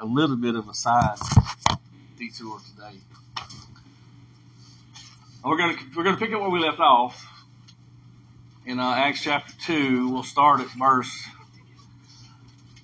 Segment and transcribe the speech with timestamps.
[0.00, 1.18] a little bit of a side
[2.16, 2.98] detour today.
[5.44, 7.26] We're gonna we're gonna pick up where we left off
[8.66, 10.12] in uh, Acts chapter two.
[10.12, 11.24] We'll start at verse.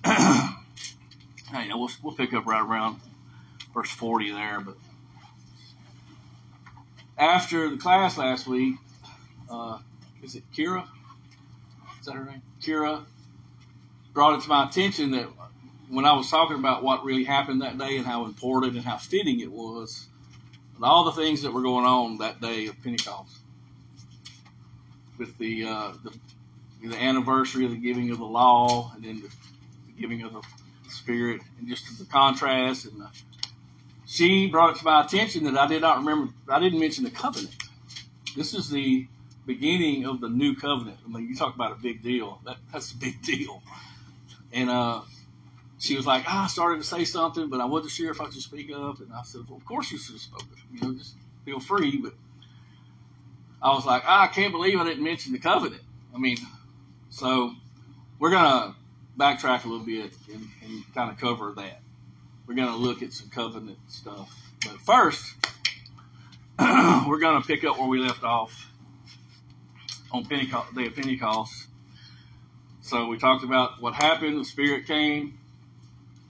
[0.05, 2.99] hey, we'll we'll pick up right around
[3.73, 4.61] verse forty there.
[4.61, 4.77] But
[7.17, 8.75] after the class last week,
[9.49, 9.79] uh,
[10.23, 10.85] is it Kira?
[11.99, 12.41] Is that her name?
[12.61, 13.03] Kira
[14.13, 15.27] brought it to my attention that
[15.89, 18.97] when I was talking about what really happened that day and how important and how
[18.97, 20.07] fitting it was,
[20.75, 23.37] and all the things that were going on that day of Pentecost,
[25.17, 29.29] with the uh, the, the anniversary of the giving of the law, and then the,
[29.99, 30.41] giving of the
[30.89, 33.09] Spirit, and just the contrast, and the,
[34.05, 36.33] she brought it to my attention that I did not remember.
[36.49, 37.55] I didn't mention the covenant.
[38.35, 39.07] This is the
[39.45, 40.97] beginning of the new covenant.
[41.05, 42.39] I mean, you talk about a big deal.
[42.45, 43.61] That that's a big deal.
[44.51, 45.01] And uh,
[45.85, 48.25] she was like, ah, I started to say something, but I wasn't sure if I
[48.25, 48.99] should speak up.
[48.99, 50.49] And I said, Well, of course you should have spoken.
[50.73, 51.15] You know, just
[51.45, 51.97] feel free.
[51.97, 52.13] But
[53.61, 55.81] I was like, ah, I can't believe I didn't mention the covenant.
[56.13, 56.37] I mean,
[57.09, 57.51] so
[58.19, 58.75] we're gonna
[59.17, 61.81] backtrack a little bit and, and kind of cover that.
[62.47, 64.35] We're gonna look at some covenant stuff.
[64.63, 65.23] But first,
[66.59, 68.71] we're gonna pick up where we left off
[70.11, 71.67] on Pentecost, day of Pentecost.
[72.81, 74.39] So we talked about what happened.
[74.39, 75.39] The Spirit came,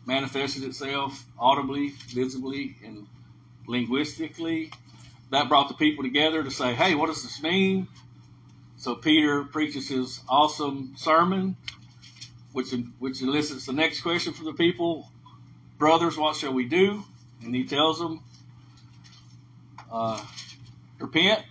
[0.06, 3.08] manifested itself audibly, visibly, and
[3.67, 4.72] linguistically.
[5.31, 7.88] That brought the people together to say, hey, what does this mean?
[8.78, 11.58] So Peter preaches his awesome sermon,
[12.52, 15.09] which, which elicits the next question from the people
[15.78, 17.03] Brothers, what shall we do?
[17.44, 18.22] And he tells them,
[19.92, 20.23] uh,
[21.00, 21.44] repent,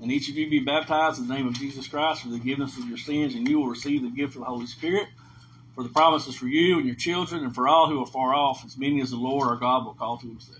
[0.00, 2.78] and each of you be baptized in the name of Jesus Christ for the forgiveness
[2.78, 5.08] of your sins, and you will receive the gift of the Holy Spirit.
[5.74, 8.34] For the promise is for you and your children, and for all who are far
[8.34, 10.58] off, as many as the Lord our God will call to himself.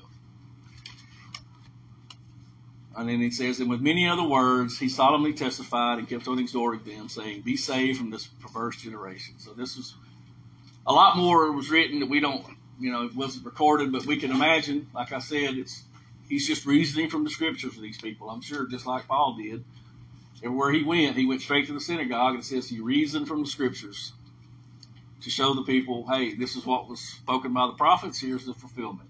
[2.96, 6.38] And then he says, And with many other words, he solemnly testified and kept on
[6.38, 9.34] exhorting them, saying, Be saved from this perverse generation.
[9.38, 9.94] So this was
[10.86, 12.44] a lot more was written that we don't,
[12.80, 15.82] you know, it wasn't recorded, but we can imagine, like I said, it's
[16.28, 18.30] he's just reasoning from the scriptures for these people.
[18.30, 19.64] I'm sure, just like Paul did.
[20.42, 23.48] Everywhere he went, he went straight to the synagogue and says he reasoned from the
[23.48, 24.12] scriptures
[25.22, 28.20] to show the people, hey, this is what was spoken by the prophets.
[28.20, 29.08] Here's the fulfillment.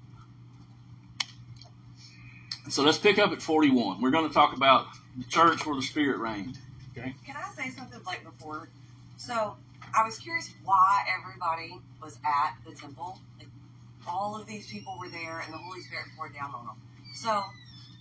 [2.69, 4.01] So let's pick up at 41.
[4.01, 4.87] We're going to talk about
[5.17, 6.59] the church where the Spirit reigned.
[6.97, 7.15] Okay.
[7.27, 8.69] Can I say something like before?
[9.17, 9.57] So
[9.95, 13.19] I was curious why everybody was at the temple.
[13.39, 13.49] Like,
[14.07, 16.77] all of these people were there, and the Holy Spirit poured down on them.
[17.15, 17.43] So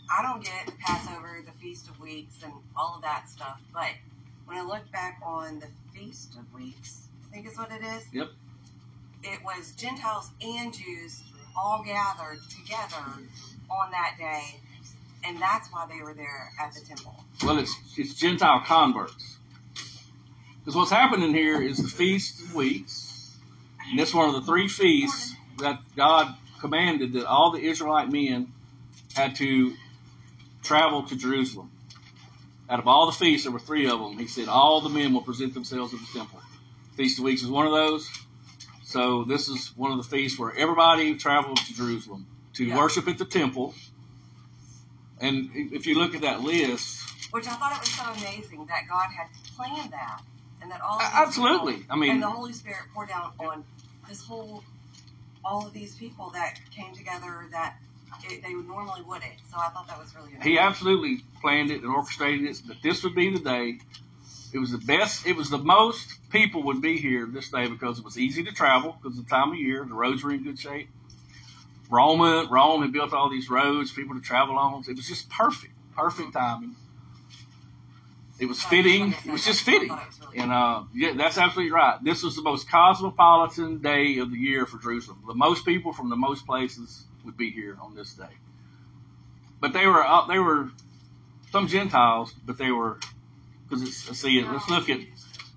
[0.10, 3.60] I don't get the Passover, the Feast of Weeks, and all of that stuff.
[3.74, 3.90] But
[4.46, 8.04] when I look back on the Feast of Weeks, I think is what it is.
[8.12, 8.30] Yep.
[9.24, 11.22] It was Gentiles and Jews
[11.56, 13.06] all gathered together
[13.70, 14.60] on that day,
[15.24, 17.24] and that's why they were there at the temple.
[17.44, 19.38] Well, it's it's Gentile converts.
[20.60, 23.38] Because what's happening here is the Feast of Weeks,
[23.90, 28.52] and it's one of the three feasts that God commanded that all the Israelite men
[29.16, 29.74] had to
[30.64, 31.72] travel to Jerusalem.
[32.70, 34.18] Out of all the feasts, there were three of them.
[34.18, 36.42] He said all the men will present themselves at the temple.
[37.02, 38.08] Feast of Weeks is one of those.
[38.84, 42.78] So this is one of the feasts where everybody traveled to Jerusalem to Yeah.
[42.78, 43.74] worship at the temple.
[45.20, 47.00] And if you look at that list,
[47.32, 50.22] Which I thought it was so amazing that God had planned that,
[50.62, 51.78] and that all of absolutely.
[51.78, 53.64] people- I mean- and the Holy Spirit poured down on
[54.08, 54.64] this whole,
[55.44, 57.80] all of these people that came together that
[58.30, 59.40] it, they normally wouldn't.
[59.50, 60.52] So I thought that was really amazing.
[60.52, 63.80] he absolutely planned it and orchestrated it that this would be the day.
[64.54, 65.26] It was the best.
[65.26, 68.52] It was the most people would be here this day because it was easy to
[68.52, 69.86] travel because of the time of year.
[69.88, 70.90] The roads were in good shape.
[71.90, 74.84] Rome, Rome had built all these roads people to travel on.
[74.88, 76.76] It was just perfect, perfect timing.
[78.40, 79.14] It was fitting.
[79.26, 79.96] It was just fitting.
[80.36, 82.04] And uh, yeah, that's absolutely right.
[82.04, 85.22] This was the most cosmopolitan day of the year for Jerusalem.
[85.28, 88.34] The most people from the most places would be here on this day.
[89.60, 90.72] But they were uh, they were
[91.52, 92.98] some Gentiles, but they were
[93.72, 95.00] because it's let's see let's look at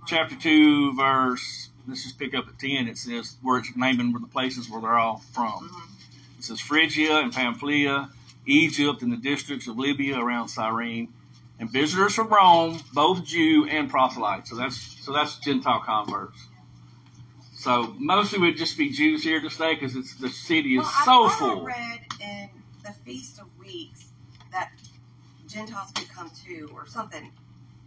[0.07, 1.71] chapter two verse.
[1.87, 2.89] Let's just pick up at ten.
[2.89, 5.69] It says where it's naming where the places where they're all from.
[5.69, 6.39] Mm-hmm.
[6.39, 8.09] It says Phrygia and Pamphylia,
[8.47, 11.13] Egypt, and the districts of Libya around Cyrene,
[11.59, 14.47] and visitors from Rome, both Jew and proselyte.
[14.47, 16.39] So that's so that's Gentile converts.
[17.55, 20.93] So mostly would just be Jews here to stay because it's the city is well,
[20.95, 21.61] I so full.
[21.63, 22.51] I read in
[22.85, 24.07] the Feast of Weeks
[24.53, 24.71] that
[25.49, 27.33] Gentiles could come too, or something.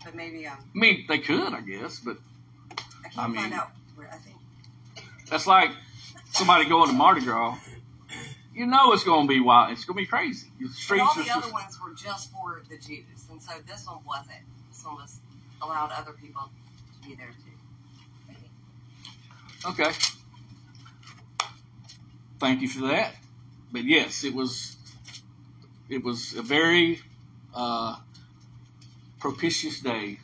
[0.04, 2.18] But maybe um, I mean, they could, I guess, but
[3.04, 4.10] I can't I mean- find out where.
[4.12, 4.36] I think
[5.30, 5.72] that's like
[6.32, 7.58] somebody going to Mardi Gras,
[8.56, 9.72] you know it's going to be wild.
[9.72, 10.48] It's going to be crazy.
[10.60, 13.42] The But streets all are the other just, ones were just for the Jews, and
[13.42, 14.40] so this one wasn't.
[14.70, 15.20] This one was
[15.62, 16.50] allowed other people
[17.02, 18.40] to be there too.
[19.70, 19.92] okay.
[22.40, 23.16] Thank you for that.
[23.72, 24.76] But yes, it was
[25.90, 27.02] it was a very
[27.54, 27.98] uh,
[29.20, 30.20] propitious day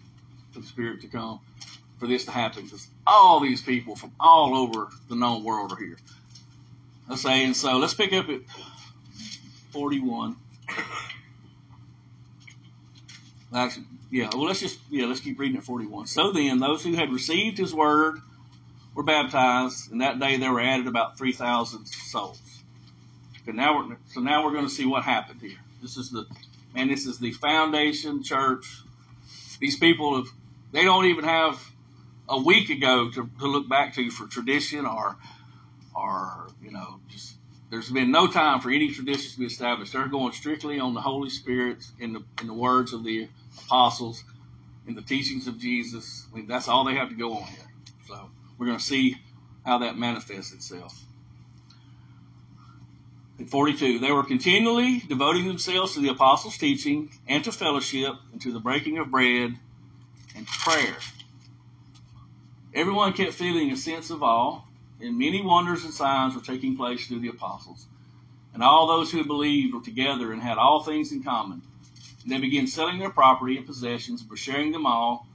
[0.51, 1.39] for the Spirit to come,
[1.99, 5.77] for this to happen, because all these people from all over the known world are
[5.77, 5.97] here.
[7.09, 8.41] Let's say, and so let's pick up at
[9.71, 10.35] 41.
[13.55, 16.07] Actually, yeah, well, let's just, yeah, let's keep reading at 41.
[16.07, 18.19] So then, those who had received his word
[18.95, 22.39] were baptized, and that day there were added about 3,000 souls.
[23.45, 25.57] But now we're, so now we're going to see what happened here.
[25.81, 26.25] This is the,
[26.75, 28.81] and this is the foundation church.
[29.59, 30.27] These people have,
[30.71, 31.59] they don't even have
[32.27, 35.17] a week ago to, to look back to for tradition or,
[35.95, 37.35] or, you know, just,
[37.69, 39.93] there's been no time for any traditions to be established.
[39.93, 43.29] They're going strictly on the Holy Spirit in the, in the words of the
[43.65, 44.23] apostles,
[44.87, 46.25] in the teachings of Jesus.
[46.31, 47.67] I mean, that's all they have to go on here.
[48.07, 49.17] So we're going to see
[49.65, 50.99] how that manifests itself.
[53.39, 58.39] At 42, they were continually devoting themselves to the apostles' teaching and to fellowship and
[58.41, 59.57] to the breaking of bread
[60.35, 60.95] and prayer.
[62.75, 64.61] Everyone kept feeling a sense of awe,
[65.01, 67.87] and many wonders and signs were taking place through the apostles.
[68.53, 71.63] And all those who believed were together and had all things in common.
[72.23, 75.27] And they began selling their property and possessions and were sharing them all,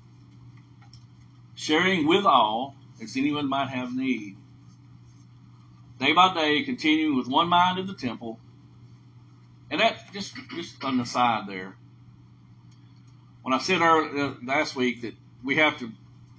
[1.56, 4.36] sharing with all as anyone might have need.
[5.98, 8.38] Day by day, continuing with one mind in the temple.
[9.70, 11.74] And that, just, just on the side there,
[13.42, 15.90] when I said earlier, uh, last week that we have to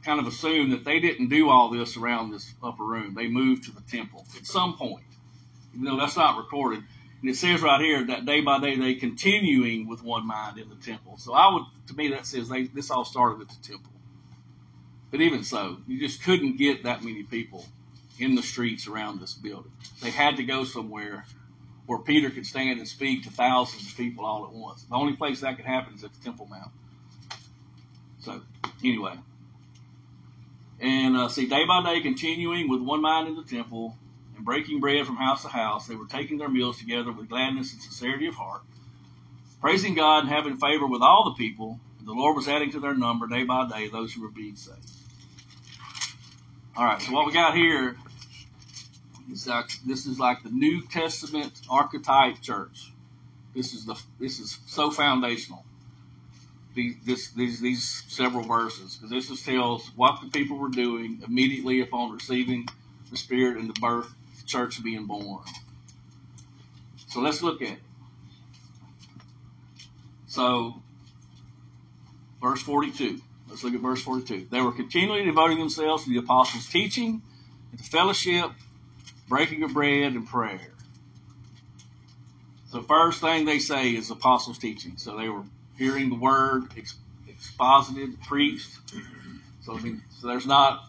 [0.04, 3.14] kind of assume that they didn't do all this around this upper room.
[3.16, 5.04] They moved to the temple at some point,
[5.74, 6.84] even though that's not recorded.
[7.22, 10.70] And it says right here that day by day they continuing with one mind in
[10.70, 11.18] the temple.
[11.18, 13.92] So I would, to me, that says they this all started at the temple.
[15.12, 17.66] But even so, you just couldn't get that many people
[18.20, 19.72] in the streets around this building.
[20.02, 21.26] They had to go somewhere
[21.86, 24.84] where Peter could stand and speak to thousands of people all at once.
[24.84, 26.72] The only place that could happen is at the Temple Mount.
[28.20, 28.42] So
[28.84, 29.16] anyway,
[30.82, 33.98] and uh, see, day by day, continuing with one mind in the temple
[34.36, 37.74] and breaking bread from house to house, they were taking their meals together with gladness
[37.74, 38.62] and sincerity of heart,
[39.60, 41.80] praising God and having favor with all the people.
[42.00, 44.56] And the Lord was adding to their number day by day those who were being
[44.56, 44.78] saved.
[46.78, 47.98] All right, so what we got here
[49.32, 52.92] is like this is like the New Testament archetype church.
[53.56, 55.64] This is the this is so foundational.
[56.76, 61.22] These this, these these several verses because this is tells what the people were doing
[61.26, 62.68] immediately upon receiving
[63.10, 65.44] the Spirit and the birth, the church being born.
[67.08, 67.80] So let's look at it.
[70.28, 70.76] So,
[72.40, 73.20] verse 42.
[73.50, 74.48] Let's look at verse 42.
[74.52, 77.24] They were continually devoting themselves to the apostles' teaching,
[77.72, 78.52] and to fellowship,
[79.30, 80.74] breaking of bread, and prayer.
[82.72, 84.94] So, first thing they say is apostles' teaching.
[84.98, 85.44] So they were
[85.78, 86.66] hearing the word
[87.28, 88.78] exposited, preached.
[89.62, 90.86] So, I mean, so there's not.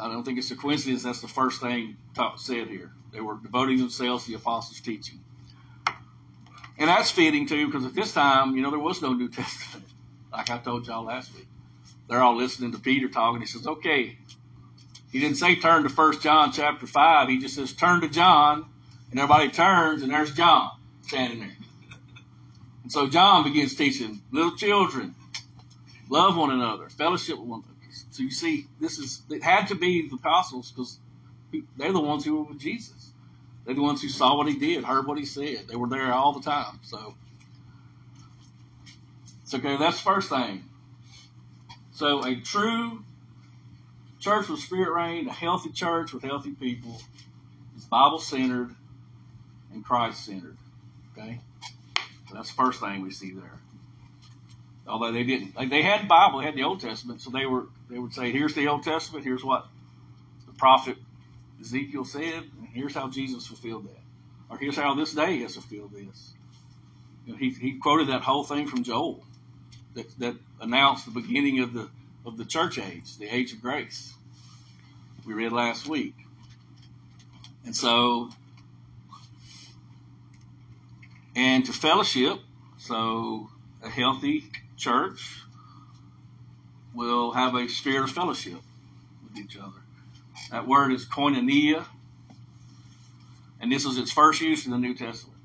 [0.00, 1.02] I don't think it's a coincidence.
[1.02, 2.92] That's the first thing taught, said here.
[3.12, 5.20] They were devoting themselves to the apostles' teaching,
[6.78, 9.86] and that's fitting too, because at this time, you know, there was no New Testament.
[10.32, 11.46] Like I told y'all last week,
[12.08, 13.40] they're all listening to Peter talking.
[13.40, 14.18] he says, "Okay."
[15.14, 17.28] He didn't say turn to First John chapter five.
[17.28, 18.66] He just says turn to John,
[19.12, 21.56] and everybody turns, and there's John standing there.
[22.82, 25.14] And so John begins teaching little children,
[26.10, 27.94] love one another, fellowship with one another.
[28.10, 30.98] So you see, this is it had to be the apostles because
[31.76, 33.12] they're the ones who were with Jesus.
[33.64, 35.68] They're the ones who saw what he did, heard what he said.
[35.68, 36.80] They were there all the time.
[36.82, 37.14] So
[39.44, 39.76] it's okay.
[39.76, 40.64] That's the first thing.
[41.92, 43.03] So a true
[44.24, 46.98] church with spirit reigned, a healthy church with healthy people,
[47.76, 48.74] is Bible centered
[49.72, 50.56] and Christ centered.
[51.12, 51.40] Okay,
[52.28, 53.60] so that's the first thing we see there.
[54.86, 57.44] Although they didn't, like they had the Bible, they had the Old Testament, so they
[57.44, 59.24] were they would say, "Here's the Old Testament.
[59.24, 59.66] Here's what
[60.46, 60.96] the prophet
[61.60, 64.02] Ezekiel said, and here's how Jesus fulfilled that,
[64.48, 66.32] or here's how this day has fulfilled this."
[67.26, 69.22] You know, he he quoted that whole thing from Joel
[69.94, 71.90] that that announced the beginning of the
[72.24, 74.14] of the church age, the age of grace.
[75.26, 76.14] We read last week.
[77.64, 78.30] And so,
[81.34, 82.38] and to fellowship,
[82.78, 83.48] so
[83.82, 84.44] a healthy
[84.76, 85.40] church
[86.94, 88.60] will have a spirit of fellowship
[89.22, 89.80] with each other.
[90.50, 91.84] That word is koinonia.
[93.60, 95.38] And this is its first use in the New Testament.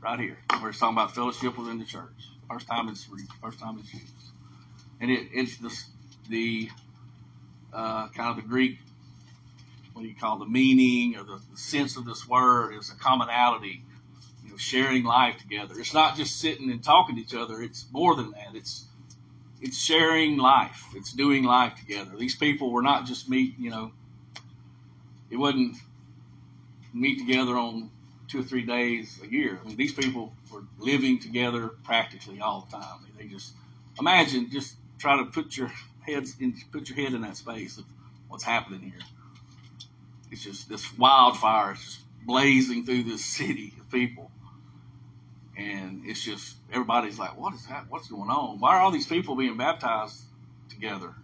[0.00, 0.38] Right here.
[0.60, 2.10] Where it's talking about fellowship within the church.
[2.50, 3.08] First time it's
[3.42, 4.15] first time it's used.
[5.00, 5.72] And it, it's the,
[6.28, 6.70] the
[7.72, 8.78] uh, kind of the Greek,
[9.92, 12.96] what do you call the meaning or the, the sense of this word is a
[12.96, 13.82] commonality,
[14.44, 15.74] you know, sharing life together.
[15.78, 17.62] It's not just sitting and talking to each other.
[17.62, 18.54] It's more than that.
[18.54, 18.84] It's
[19.60, 20.84] it's sharing life.
[20.94, 22.10] It's doing life together.
[22.18, 23.90] These people were not just meet, you know,
[25.30, 25.76] it wasn't
[26.92, 27.90] meet together on
[28.28, 29.58] two or three days a year.
[29.62, 32.98] I mean, these people were living together practically all the time.
[33.18, 33.54] They just
[33.98, 35.70] imagine, just try to put your
[36.02, 37.84] heads in, put your head in that space of
[38.28, 39.00] what's happening here.
[40.30, 44.30] It's just this wildfire is just blazing through this city of people.
[45.56, 47.86] And it's just, everybody's like, what is that?
[47.88, 48.60] What's going on?
[48.60, 50.20] Why are all these people being baptized
[50.68, 51.14] together?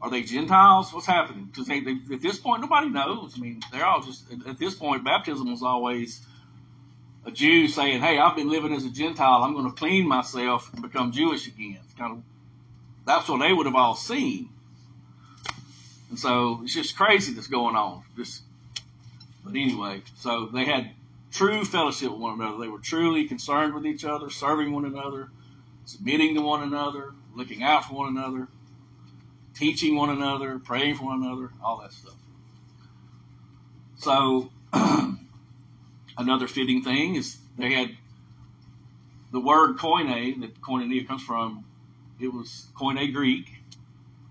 [0.00, 0.92] Are they Gentiles?
[0.92, 1.44] What's happening?
[1.44, 3.34] Because they, they, at this point, nobody knows.
[3.36, 6.20] I mean, they're all just, at this point, baptism was always
[7.24, 9.44] a Jew saying, hey, I've been living as a Gentile.
[9.44, 11.78] I'm going to clean myself and become Jewish again.
[11.84, 12.22] It's kind of,
[13.06, 14.48] that's what they would have all seen.
[16.10, 18.02] And so it's just crazy that's going on.
[18.16, 18.42] Just,
[19.44, 20.90] but anyway, so they had
[21.32, 22.58] true fellowship with one another.
[22.58, 25.28] They were truly concerned with each other, serving one another,
[25.84, 28.48] submitting to one another, looking out for one another,
[29.54, 32.14] teaching one another, praying for one another, all that stuff.
[33.96, 34.50] So,
[36.18, 37.90] another fitting thing is they had
[39.32, 41.64] the word koine, that koinonia comes from,
[42.24, 43.46] it was koine Greek.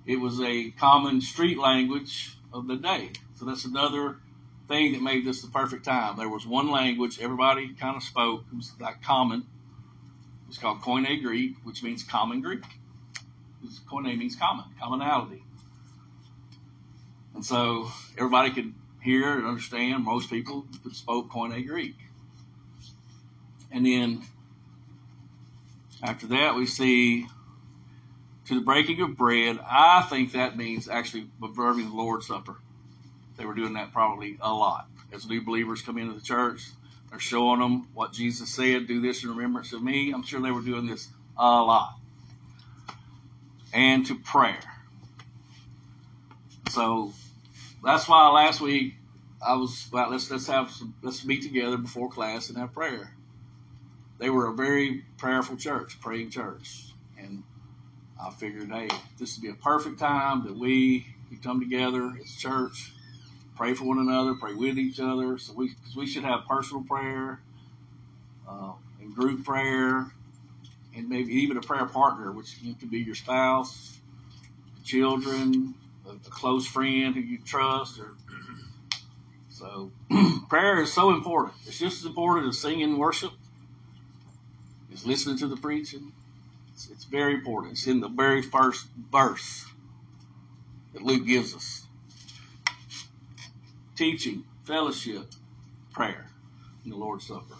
[0.06, 3.12] It was a common street language of the day.
[3.36, 4.18] So that's another
[4.68, 6.18] thing that made this the perfect time.
[6.18, 8.44] There was one language everybody kind of spoke.
[8.52, 9.46] It was like common.
[10.50, 12.64] It's called Koine Greek, which means common Greek.
[13.90, 15.44] Koine means common, commonality.
[17.34, 20.04] And so everybody could hear and understand.
[20.04, 21.96] Most people spoke Koine Greek.
[23.72, 24.22] And then
[26.04, 27.28] after that, we see
[28.48, 29.60] to the breaking of bread.
[29.70, 32.56] I think that means actually observing the Lord's Supper.
[33.38, 34.88] They were doing that probably a lot.
[35.12, 36.64] As new believers come into the church,
[37.10, 40.12] they're showing them what Jesus said, do this in remembrance of me.
[40.12, 41.08] I'm sure they were doing this
[41.38, 41.96] a lot.
[43.74, 44.60] And to prayer.
[46.70, 47.14] So
[47.84, 48.96] that's why last week
[49.46, 53.14] I was well, let's let's have some let's meet together before class and have prayer.
[54.20, 56.94] They were a very prayerful church, praying church.
[58.22, 58.89] I figured, hey,
[59.20, 62.93] this would be a perfect time that we, we come together as church
[63.55, 65.38] pray for one another, pray with each other.
[65.38, 67.41] So we, we should have personal prayer,
[68.48, 70.12] uh, and group prayer,
[70.96, 74.00] and maybe even a prayer partner, which could be your spouse,
[74.84, 75.75] children,
[76.08, 78.15] a, a close friend who you trust, or
[79.50, 79.91] so
[80.50, 81.55] prayer is so important.
[81.65, 83.32] It's just as important as singing worship.
[84.91, 86.12] Is listening to the preaching.
[86.74, 87.74] It's, it's very important.
[87.74, 89.65] It's in the very first verse
[90.94, 91.86] that Luke gives us
[93.96, 95.25] teaching, fellowship,
[95.92, 96.25] prayer,
[96.84, 97.56] and the Lord's Supper.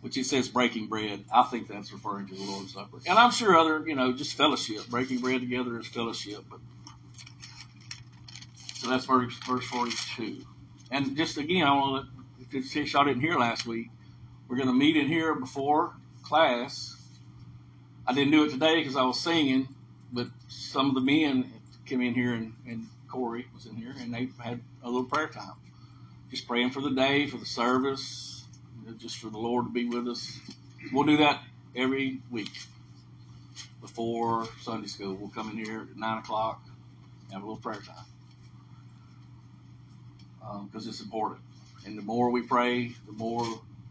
[0.00, 1.24] Which he says breaking bread.
[1.34, 2.98] I think that's referring to the Lord's Supper.
[3.08, 4.86] And I'm sure other, you know, just fellowship.
[4.88, 6.44] Breaking bread together is fellowship.
[6.48, 6.60] But
[8.74, 10.44] so that's verse verse 42.
[10.92, 12.06] And just again, I want
[12.50, 13.88] to, in case y'all didn't hear last week,
[14.46, 16.95] we're going to meet in here before class.
[18.08, 19.68] I didn't do it today because I was singing,
[20.12, 21.52] but some of the men
[21.86, 25.28] came in here and, and Corey was in here, and they had a little prayer
[25.28, 25.54] time,
[26.30, 28.44] just praying for the day, for the service,
[28.98, 30.38] just for the Lord to be with us.
[30.92, 31.42] We'll do that
[31.74, 32.52] every week
[33.80, 35.14] before Sunday school.
[35.14, 36.62] We'll come in here at nine o'clock,
[37.24, 38.04] and have a little prayer time
[40.66, 41.40] because um, it's important.
[41.84, 43.44] And the more we pray, the more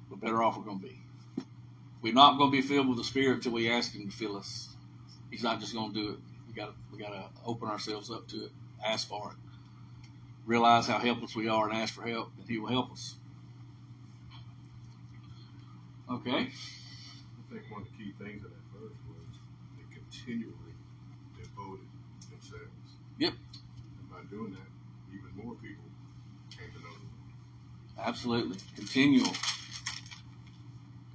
[0.09, 1.04] the better off we're going to be.
[2.01, 4.37] We're not going to be filled with the Spirit until we ask Him to fill
[4.37, 4.69] us.
[5.31, 6.19] He's not just going to do it.
[6.47, 8.51] We got to we got to open ourselves up to it
[8.85, 9.37] ask for it.
[10.45, 13.15] Realize how helpless we are and ask for help, and He will help us.
[16.11, 16.29] Okay.
[16.29, 19.39] I think one of the key things in that verse was
[19.77, 20.53] they continually
[21.35, 21.87] devoted
[22.29, 22.69] themselves.
[23.17, 23.33] Yep.
[23.33, 24.69] And by doing that,
[25.11, 25.83] even more people
[26.51, 28.07] came to know the Lord.
[28.07, 28.57] Absolutely.
[28.75, 29.31] Continual.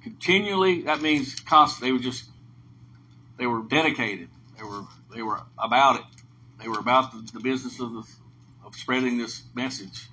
[0.03, 1.83] Continually, that means constant.
[1.85, 2.25] They were just,
[3.37, 4.29] they were dedicated.
[4.57, 4.83] They were,
[5.15, 6.05] they were about it.
[6.61, 8.03] They were about the, the business of, the,
[8.65, 10.07] of spreading this message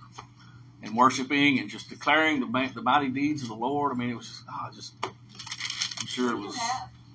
[0.83, 3.92] and worshiping and just declaring the, the mighty deeds of the Lord.
[3.92, 6.57] I mean, it was just, oh, just, I'm sure it was,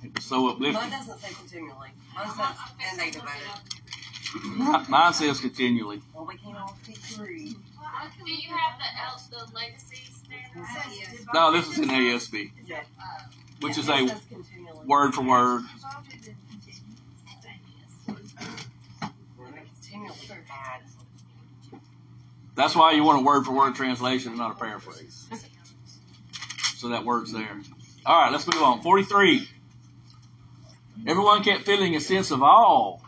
[0.03, 0.73] it was so uplifting.
[0.73, 1.89] Mine doesn't say continually.
[2.15, 2.57] Mine says,
[2.89, 3.61] and they devoted.
[4.89, 6.01] Mine says continually.
[6.13, 7.55] Well, we can't all speak three.
[8.25, 10.22] Do you have the el- the legacy standard?
[11.33, 12.51] No, this is NASB,
[13.61, 14.07] which is a
[14.85, 15.63] word for word.
[22.55, 25.27] That's why you want a word for word translation and not a paraphrase.
[26.75, 27.61] So that word's there.
[28.05, 28.81] All right, let's move on.
[28.81, 29.47] 43.
[31.07, 32.99] Everyone kept feeling a sense of awe,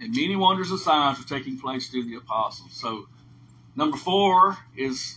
[0.00, 2.72] and many wonders and signs were taking place through the apostles.
[2.72, 3.06] So,
[3.74, 5.16] number four is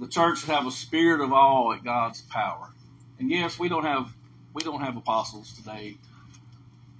[0.00, 2.70] the church have a spirit of awe at God's power.
[3.18, 4.10] And yes, we don't have
[4.54, 5.96] we don't have apostles today,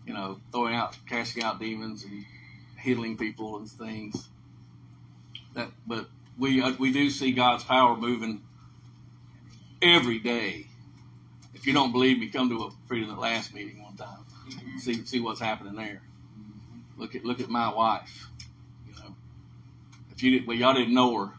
[0.07, 2.25] you know, throwing out, casting out demons and
[2.81, 4.29] healing people and things.
[5.55, 8.43] That, but we uh, we do see God's power moving
[9.83, 10.67] every day.
[11.55, 14.25] If you don't believe me, come to a Freedom at Last meeting one time.
[14.79, 16.03] See see what's happening there.
[16.99, 18.29] Look at look at my wife.
[18.87, 19.15] You know,
[20.13, 21.33] if you did, well, y'all didn't know her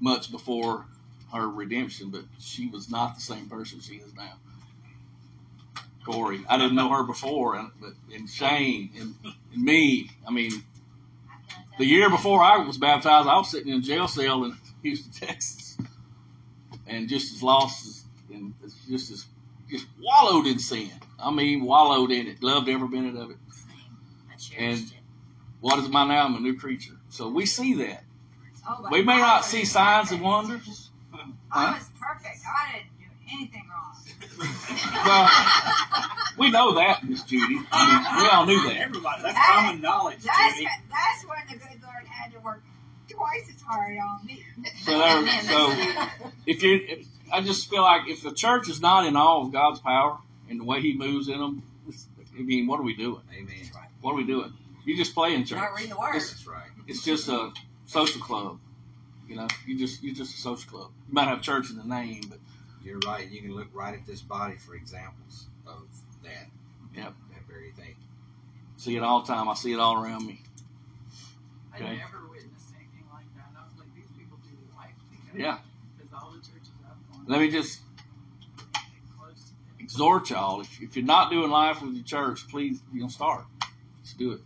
[0.00, 0.86] much before
[1.32, 4.32] her redemption, but she was not the same person she is now.
[6.04, 9.14] Corey, I didn't know her before, and but and Shane and,
[9.52, 10.10] and me.
[10.26, 10.52] I mean,
[11.78, 15.12] the year before I was baptized, I was sitting in a jail cell in Houston,
[15.28, 15.76] Texas,
[16.86, 18.54] and just as lost as and
[18.88, 19.26] just as
[19.68, 20.92] just wallowed in sin.
[21.18, 22.42] I mean, wallowed in it.
[22.42, 23.36] Loved every minute of it.
[24.56, 24.92] And
[25.60, 26.24] what is my now?
[26.24, 26.94] I'm a new creature.
[27.08, 28.04] So we see that.
[28.68, 30.24] Oh, We may I not see signs and perfect.
[30.24, 30.90] wonders.
[31.52, 32.38] I was perfect.
[32.46, 33.82] I didn't do anything wrong.
[35.06, 35.30] Well,
[36.38, 37.58] we know that, Miss Judy.
[37.72, 38.76] I mean, we all knew that.
[38.82, 40.68] Everybody, that's That- common knowledge, That's Judy.
[40.90, 42.62] that's when the good Lord had to work
[43.08, 44.44] twice as hard on me.
[44.84, 46.08] So there, so
[46.46, 49.52] if you, if, I just feel like if the church is not in awe of
[49.52, 50.18] God's power
[50.50, 51.62] and the way He moves in them,
[52.38, 53.22] I mean, what are we doing?
[53.34, 53.54] Amen.
[54.02, 54.52] What are we doing?
[54.84, 55.58] You just play in church.
[55.58, 56.16] Not reading the word.
[56.16, 56.66] It's, That's right.
[56.86, 57.52] it's just a
[57.86, 58.58] social club.
[59.28, 60.90] You know, you just you're just a social club.
[61.08, 62.38] You might have church in the name, but
[62.82, 63.28] You're right.
[63.28, 65.82] You can look right at this body for examples of
[66.22, 66.46] that.
[66.94, 67.14] Yep.
[67.32, 67.96] That very thing.
[68.76, 69.48] see it all the time.
[69.48, 70.40] I see it all around me.
[71.72, 71.96] I Okay.
[71.96, 73.46] never witnessed anything like that.
[73.48, 75.38] And I was like, these people do life together.
[75.38, 75.58] Yeah.
[75.98, 77.80] Because all the churches I've gone Let me just
[78.74, 78.80] to,
[79.18, 79.80] close to them.
[79.80, 80.60] exhort y'all.
[80.60, 83.44] If, if you're not doing life with your church, please, you know, start.
[83.98, 84.40] Let's do it.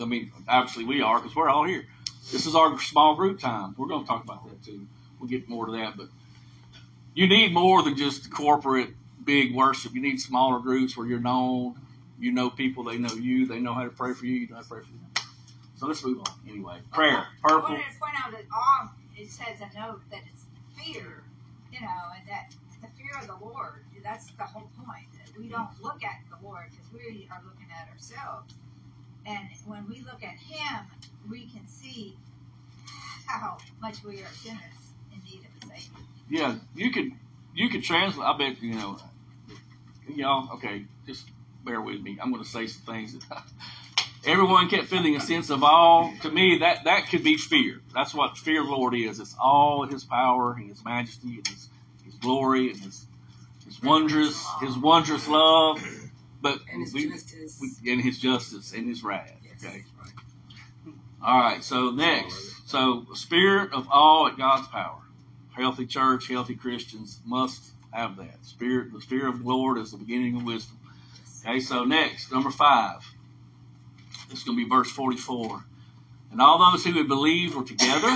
[0.00, 1.84] I mean, obviously we are because we're all here.
[2.32, 3.74] This is our small group time.
[3.76, 4.86] We're going to talk about that too.
[5.18, 6.08] We'll get more to that, but
[7.14, 8.90] you need more than just corporate
[9.24, 9.94] big worship.
[9.94, 11.74] You need smaller groups where you're known.
[12.18, 12.84] You know people.
[12.84, 13.46] They know you.
[13.46, 14.34] They know how to pray for you.
[14.34, 15.26] You know how to pray for them.
[15.76, 16.34] So let's move on.
[16.48, 17.26] Anyway, prayer.
[17.42, 17.68] Purple.
[17.68, 20.44] I wanted to point out that awe, it says a note that it's
[20.76, 21.22] fear,
[21.72, 25.06] you know, and that the fear of the Lord, that's the whole point.
[25.38, 28.54] We don't look at the Lord because we are looking at ourselves.
[29.26, 30.86] And when we look at Him,
[31.28, 32.16] we can see
[33.26, 34.60] how much we are sinners
[35.12, 36.04] in need of a Savior.
[36.28, 37.12] Yeah, you could
[37.54, 38.26] you could translate.
[38.26, 38.98] I bet you know,
[40.08, 40.54] y'all.
[40.54, 41.26] Okay, just
[41.64, 42.18] bear with me.
[42.20, 43.18] I'm going to say some things.
[43.28, 43.42] That
[44.24, 46.10] everyone kept feeling a sense of awe.
[46.22, 47.80] To me, that that could be fear.
[47.94, 49.20] That's what fear of the Lord is.
[49.20, 51.68] It's all His power and His majesty and His
[52.04, 53.06] His glory and His
[53.64, 55.82] His wondrous His wondrous love.
[56.40, 57.58] But And his we, justice.
[57.60, 59.30] we and His justice and His wrath.
[59.44, 59.64] Yes.
[59.64, 59.84] Okay.
[61.22, 61.62] All right.
[61.62, 65.00] So next, so spirit of awe at God's power.
[65.52, 68.44] Healthy church, healthy Christians must have that.
[68.44, 70.78] Spirit, the fear of the Lord is the beginning of wisdom.
[71.44, 73.00] Okay, so next, number five.
[74.28, 75.64] This is going to be verse 44.
[76.32, 78.08] And all those who had believed were together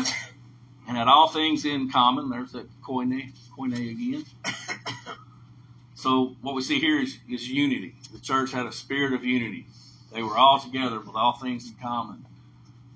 [0.89, 2.31] and had all things in common.
[2.31, 4.25] There's that koine, koine again.
[6.05, 7.95] So what we see here is, is unity.
[8.13, 9.65] The church had a spirit of unity.
[10.13, 12.27] They were all together with all things in common.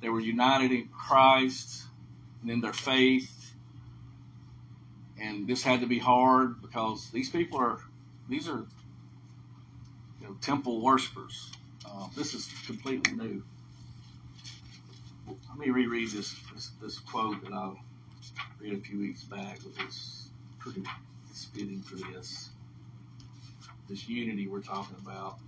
[0.03, 1.85] They were united in Christ
[2.43, 3.55] and in their faith
[5.19, 7.81] and this had to be hard because these people are
[8.29, 8.67] these are
[10.21, 11.51] you know temple worshipers.
[11.87, 13.43] Uh, this is completely new.
[15.49, 17.73] Let me reread this this, this quote that I
[18.61, 20.83] read a few weeks back, which is pretty
[21.55, 22.51] fitting for this
[23.89, 25.39] this unity we're talking about.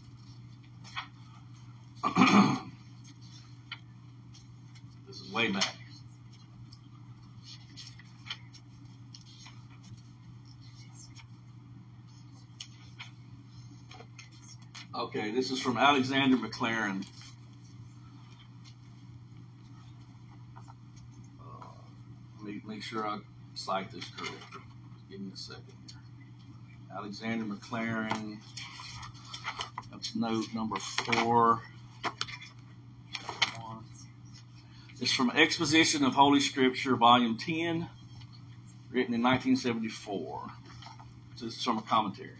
[5.07, 5.75] this is way back.
[14.95, 17.05] Okay, this is from Alexander McLaren.
[21.41, 21.67] Uh,
[22.39, 23.19] let me make sure I
[23.55, 24.61] cite this correctly.
[25.11, 25.90] Give me a second.
[26.97, 28.39] Alexander McLaren.
[29.91, 31.61] That's note number four.
[35.01, 37.89] It's from Exposition of Holy Scripture, Volume 10,
[38.91, 40.43] written in 1974.
[41.37, 42.37] So this is from a commentary.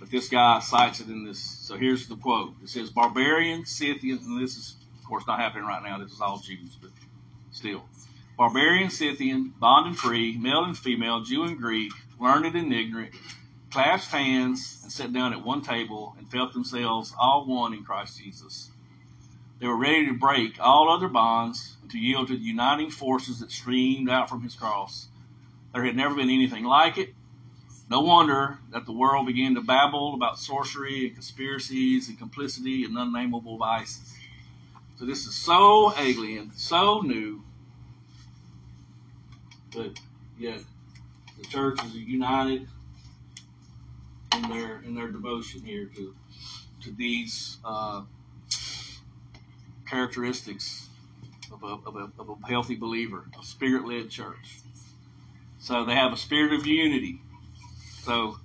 [0.00, 1.38] But this guy cites it in this.
[1.38, 2.54] So here's the quote.
[2.60, 5.98] It says, Barbarian, Scythians, and this is, of course, not happening right now.
[5.98, 6.90] This is all Jews, but
[7.52, 7.84] still.
[8.36, 13.12] Barbarian, Scythian, bond and free, male and female, Jew and Greek, learned and ignorant,
[13.70, 18.18] clasped hands and sat down at one table and felt themselves all one in Christ
[18.18, 18.70] Jesus.
[19.58, 23.40] They were ready to break all other bonds and to yield to the uniting forces
[23.40, 25.08] that streamed out from his cross.
[25.74, 27.14] There had never been anything like it.
[27.90, 32.96] No wonder that the world began to babble about sorcery and conspiracies and complicity and
[32.96, 34.14] unnameable vices.
[34.96, 37.42] So this is so alien, so new,
[39.74, 39.98] but
[40.38, 40.60] yet
[41.42, 42.68] the church is united
[44.34, 46.14] in their in their devotion here to
[46.82, 48.02] to these uh,
[49.88, 50.88] characteristics
[51.52, 54.58] of a, of, a, of a healthy believer, a spirit led church.
[55.58, 57.20] So they have a spirit of unity.
[58.02, 58.36] So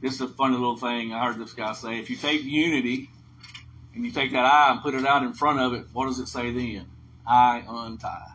[0.00, 1.98] this is a funny little thing I heard this guy say.
[2.00, 3.08] If you take unity
[3.94, 6.18] and you take that I and put it out in front of it, what does
[6.18, 6.86] it say then?
[7.26, 8.32] I untie.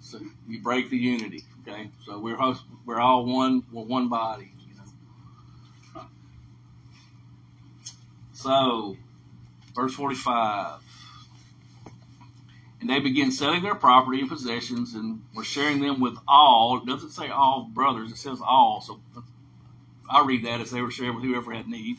[0.00, 1.44] So you break the unity.
[1.66, 3.62] Okay, so we're host, we're all one.
[3.72, 4.52] We're one body.
[4.68, 4.74] You
[5.94, 6.02] know.
[8.34, 8.96] So,
[9.74, 10.80] verse forty-five.
[12.80, 16.82] And they began selling their property and possessions and were sharing them with all.
[16.82, 18.82] It doesn't say all brothers, it says all.
[18.82, 19.00] So
[20.10, 21.96] I read that as they were sharing with whoever had need,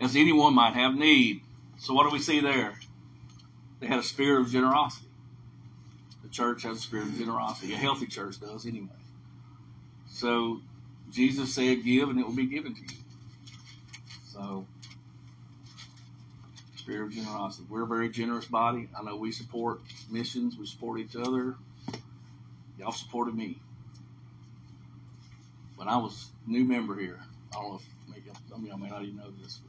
[0.00, 1.40] as anyone might have need.
[1.78, 2.74] So what do we see there?
[3.80, 5.03] They had a spirit of generosity.
[6.34, 7.74] Church has a spirit of generosity.
[7.74, 8.88] A healthy church does anyway.
[10.08, 10.60] So
[11.12, 13.00] Jesus said, give and it will be given to you.
[14.32, 14.66] So
[16.76, 17.64] spirit of generosity.
[17.70, 18.88] We're a very generous body.
[18.98, 21.54] I know we support missions, we support each other.
[22.80, 23.60] Y'all supported me.
[25.76, 27.20] When I was new member here,
[27.52, 29.60] I don't know if maybe some of y'all may not even know this.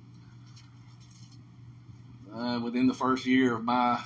[2.33, 4.01] Uh, within the first year of my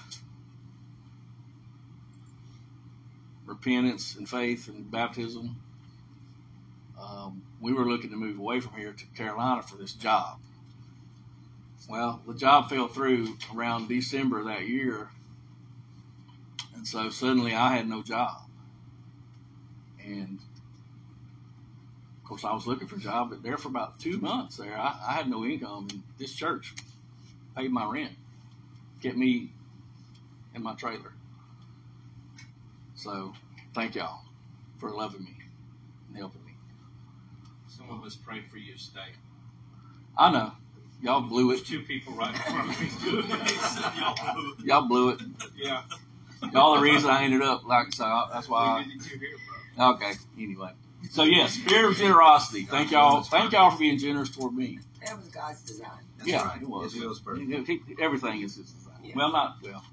[3.60, 5.56] repentance and faith and baptism,
[7.00, 10.40] um, we were looking to move away from here to Carolina for this job.
[11.90, 15.10] Well, the job fell through around December that year,
[16.76, 18.42] and so suddenly I had no job.
[20.06, 20.40] And
[22.22, 24.78] of course, I was looking for a job, but there for about two months there,
[24.78, 26.76] I, I had no income, and this church
[27.58, 28.14] paid my rent,
[29.02, 29.50] kept me
[30.54, 31.14] in my trailer.
[32.96, 33.34] So,
[33.74, 34.22] thank y'all
[34.78, 35.36] for loving me
[36.10, 36.54] and helping me.
[37.68, 39.00] Some of us prayed for you to stay.
[40.18, 40.52] I know
[41.02, 41.68] y'all blew There's it.
[41.68, 44.00] two people right in front of me.
[44.00, 44.66] Y'all blew it.
[44.66, 45.22] Y'all blew it.
[45.56, 45.84] Yeah.
[46.54, 48.06] Y'all the reason I ended up like so.
[48.06, 48.86] I- That's why.
[48.86, 49.30] We did you hear,
[49.78, 50.12] I, okay.
[50.38, 50.72] Anyway,
[51.10, 52.64] so yes, spirit of generosity.
[52.64, 53.22] Thank y'all.
[53.24, 54.80] Thank y'all for being generous toward me.
[55.06, 55.90] That was God's design.
[56.18, 56.62] That's yeah, right.
[56.62, 56.96] it was.
[56.96, 57.50] It was perfect.
[57.68, 58.94] He- he- everything is his design.
[59.04, 59.14] Yeah.
[59.16, 59.84] Well, not well.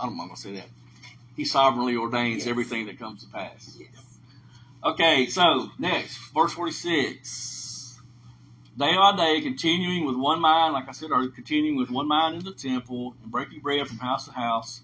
[0.00, 0.66] I don't want to say that.
[1.38, 2.46] He sovereignly ordains Yes.
[2.48, 3.78] everything that comes to pass.
[3.78, 3.88] Yes.
[4.82, 8.00] Okay, so next, verse 46.
[8.76, 12.34] Day by day, continuing with one mind, like I said, or continuing with one mind
[12.34, 14.80] in the temple and breaking bread from house to house.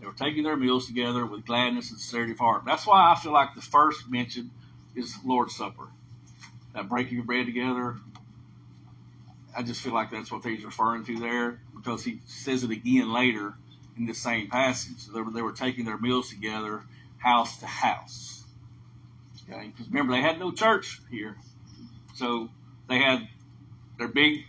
[0.00, 2.62] They were taking their meals together with gladness and sincerity of heart.
[2.64, 4.50] That's why I feel like the first mention
[4.94, 5.88] is Lord's Supper.
[6.72, 7.96] That breaking of bread together.
[9.54, 13.12] I just feel like that's what he's referring to there because he says it again
[13.12, 13.54] later
[13.98, 15.06] in the same passage.
[15.06, 16.82] They were, they were taking their meals together
[17.18, 18.44] house to house.
[19.50, 21.36] Okay, because remember they had no church here,
[22.14, 22.50] so
[22.88, 23.28] they had
[23.98, 24.44] their big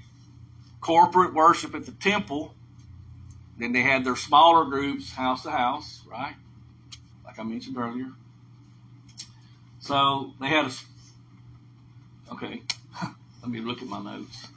[0.82, 2.54] corporate worship at the temple.
[3.58, 6.36] Then they had their smaller groups house to house, right?
[7.26, 8.12] Like I mentioned earlier.
[9.80, 10.72] So they had a.
[12.34, 12.62] Okay,
[13.42, 14.48] let me look at my notes.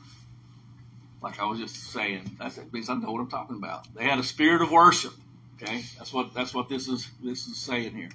[1.22, 3.86] Like I was just saying, that's it means I know what I'm talking about.
[3.94, 5.12] They had a spirit of worship.
[5.62, 8.10] Okay, that's what that's what this is this is saying here.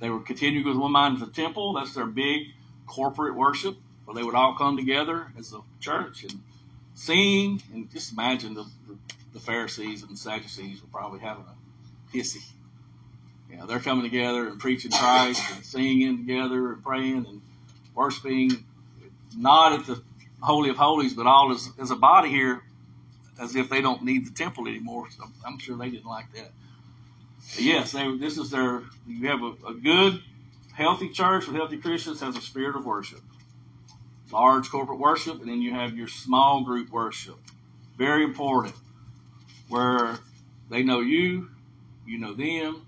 [0.00, 1.74] They were continuing with one mind at the temple.
[1.74, 2.48] That's their big
[2.86, 6.40] corporate worship, where they would all come together as a church and
[6.94, 7.62] sing.
[7.74, 8.96] And just imagine the, the,
[9.34, 12.42] the Pharisees and the Sadducees were probably having a hissy.
[13.60, 17.42] Know, they're coming together and preaching Christ and singing together and praying and
[17.94, 18.64] worshiping,
[19.36, 20.02] not at the
[20.40, 22.62] Holy of Holies, but all as, as a body here,
[23.40, 25.08] as if they don't need the temple anymore.
[25.10, 26.50] So I'm sure they didn't like that.
[27.54, 30.22] But yes, they, this is their, you have a, a good,
[30.74, 33.20] healthy church with healthy Christians has a spirit of worship.
[34.32, 37.38] Large corporate worship, and then you have your small group worship.
[37.98, 38.74] Very important.
[39.68, 40.18] Where
[40.70, 41.50] They know you,
[42.06, 42.86] you know them.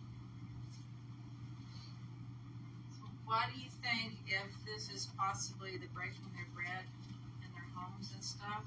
[3.24, 6.84] Why do you think if this is possibly the breaking their bread
[7.44, 8.62] in their homes and stuff,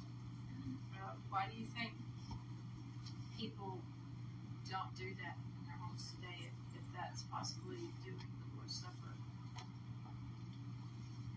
[0.96, 1.94] uh, why do you think
[3.40, 3.80] people
[4.76, 9.16] don't do that in their homes today if, if that's possibly doing the Lord's Supper?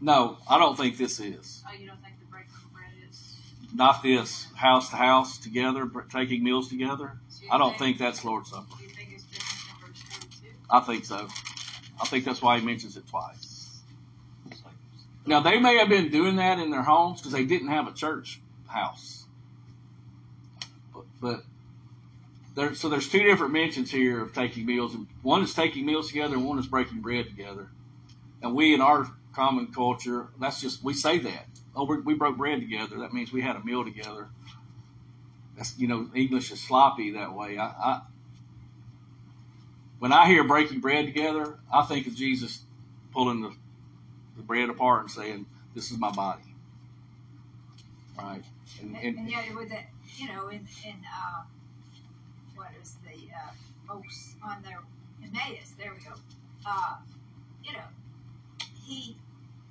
[0.00, 1.62] No, I don't think this is.
[1.66, 3.36] Oh, you don't think the breaking bread is?
[3.74, 7.18] Not this house to house together, taking meals together.
[7.28, 8.66] so I don't think that's Lord's Supper.
[8.76, 10.02] Do you think it's different than verse
[10.40, 10.48] 32?
[10.70, 11.28] I think so.
[12.00, 13.80] I think that's why he mentions it twice.
[15.26, 17.92] Now they may have been doing that in their homes because they didn't have a
[17.92, 19.24] church house.
[20.94, 21.42] But, but
[22.58, 24.96] there, so there's two different mentions here of taking meals.
[25.22, 27.68] One is taking meals together, and one is breaking bread together.
[28.42, 31.46] And we in our common culture, that's just we say that.
[31.76, 32.98] Oh, we, we broke bread together.
[32.98, 34.28] That means we had a meal together.
[35.56, 37.58] That's you know English is sloppy that way.
[37.58, 38.00] I, I
[40.00, 42.60] when I hear breaking bread together, I think of Jesus
[43.12, 43.52] pulling the,
[44.36, 46.42] the bread apart and saying, "This is my body."
[48.18, 48.42] Right,
[48.80, 49.78] and, And, and and yet with the,
[50.16, 51.42] you know, in, in, uh,
[52.58, 53.50] what is the, uh,
[53.86, 54.80] folks on their
[55.24, 56.14] Emmaus, there we go.
[56.66, 56.96] Uh,
[57.64, 57.84] you know,
[58.84, 59.16] he,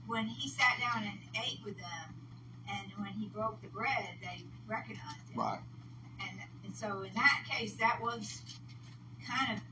[0.07, 2.15] when he sat down and ate with them,
[2.69, 5.39] and when he broke the bread, they recognized him.
[5.39, 5.59] right,
[6.21, 8.41] And, and so in that case, that was
[9.27, 9.63] kind of,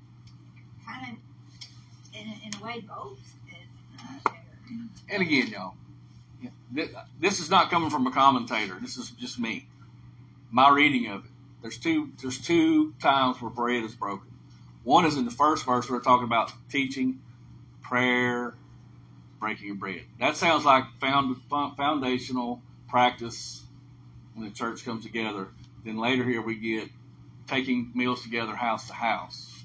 [0.85, 3.19] kind of, in, a- in a way, both.
[3.49, 4.31] And, uh,
[5.09, 5.73] and again, y'all,
[6.73, 8.77] th- this is not coming from a commentator.
[8.81, 9.67] This is just me,
[10.51, 11.31] my reading of it.
[11.65, 12.11] There's two.
[12.21, 14.27] There's two times where bread is broken.
[14.83, 15.89] One is in the first verse.
[15.89, 17.21] We're talking about teaching,
[17.81, 18.53] prayer,
[19.39, 20.03] breaking of bread.
[20.19, 23.63] That sounds like found, foundational practice
[24.35, 25.47] when the church comes together.
[25.83, 26.87] Then later here we get
[27.47, 29.63] taking meals together house to house.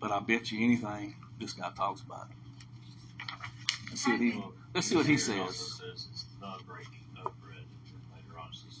[0.00, 2.36] But I bet you anything, this guy talks about it.
[3.90, 4.42] Let's see what he.
[4.74, 5.38] Let's see what he says.
[5.38, 8.80] also says it's the breaking of bread, and then later on it says,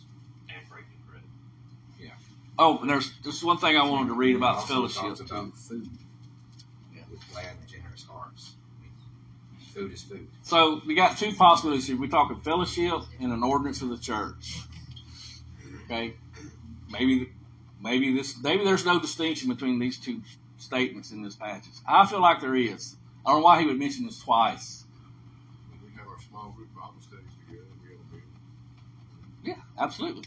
[0.56, 1.22] and breaking bread.
[2.58, 5.88] Oh, and there's there's one thing I wanted to read about Also fellowship about food.
[6.94, 7.02] Yeah.
[7.10, 8.52] With glad and generous hearts.
[8.78, 8.92] I mean,
[9.72, 10.28] food is food.
[10.42, 11.98] So we got two possibilities here.
[11.98, 14.60] We're talking fellowship and an ordinance of the church.
[15.84, 16.14] Okay,
[16.88, 17.32] maybe
[17.80, 20.22] maybe this maybe there's no distinction between these two
[20.58, 21.72] statements in this passage.
[21.86, 22.94] I feel like there is.
[23.26, 24.84] I don't know why he would mention this twice.
[25.82, 27.66] We have our small group Bible studies together.
[27.82, 28.22] We have a meal.
[29.56, 30.24] Yeah, absolutely.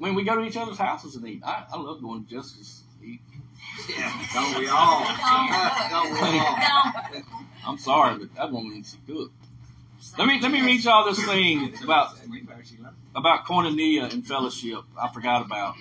[0.00, 1.42] I mean, we go to each other's houses and eat.
[1.44, 3.20] I, I love going to Jessica's to eat.
[3.88, 5.04] Yeah, don't we all?
[5.90, 6.58] don't we all?
[7.66, 9.32] I'm sorry, but that woman needs to cook.
[10.16, 12.96] Let me let me read y'all this thing about We've actually learned.
[13.14, 14.80] about koinonia and fellowship.
[15.00, 15.74] I forgot about.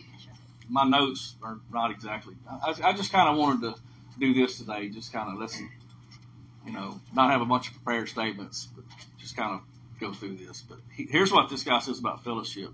[0.70, 2.36] My notes are not exactly.
[2.50, 3.82] I, I just kind of wanted to
[4.20, 4.90] do this today.
[4.90, 5.70] Just kind of listen,
[6.66, 8.84] you know, not have a bunch of prepared statements, but
[9.18, 9.62] just kind of
[10.00, 10.62] go through this.
[10.68, 12.74] But he, here's what this guy says about fellowship.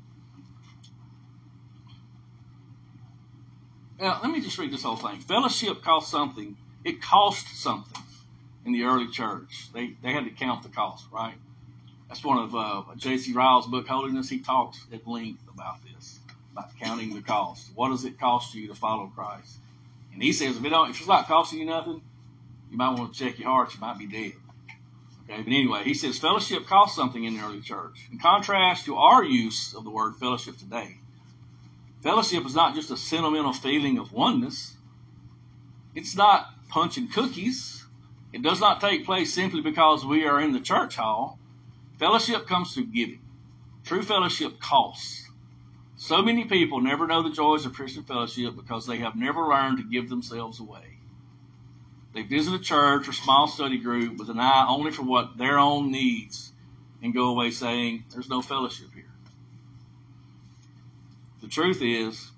[3.99, 5.19] Now, let me just read this whole thing.
[5.19, 6.57] Fellowship cost something.
[6.83, 8.01] It cost something
[8.65, 9.69] in the early church.
[9.73, 11.35] They they had to count the cost, right?
[12.07, 13.33] That's one of uh, J.C.
[13.33, 14.29] Ryle's book, Holiness.
[14.29, 16.19] He talks at length about this,
[16.51, 17.71] about counting the cost.
[17.75, 19.57] What does it cost you to follow Christ?
[20.13, 22.01] And he says, if it don't, if it's not costing you nothing,
[22.69, 23.73] you might want to check your heart.
[23.73, 24.33] You might be dead.
[25.23, 28.07] Okay, but anyway, he says fellowship cost something in the early church.
[28.11, 30.97] In contrast to our use of the word fellowship today,
[32.03, 34.75] fellowship is not just a sentimental feeling of oneness.
[35.95, 37.85] It's not punching cookies.
[38.33, 41.39] It does not take place simply because we are in the church hall.
[41.99, 43.21] Fellowship comes through giving.
[43.85, 45.29] True fellowship costs.
[45.95, 49.77] So many people never know the joys of Christian fellowship because they have never learned
[49.77, 50.97] to give themselves away.
[52.13, 55.57] They visit a church or small study group with an eye only for what their
[55.57, 56.51] own needs
[57.01, 59.02] and go away saying, There's no fellowship here.
[61.43, 62.31] The truth is,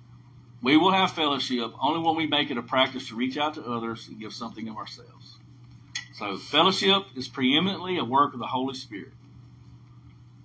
[0.63, 3.63] we will have fellowship only when we make it a practice to reach out to
[3.63, 5.37] others and give something of ourselves.
[6.15, 9.13] So, fellowship is preeminently a work of the Holy Spirit.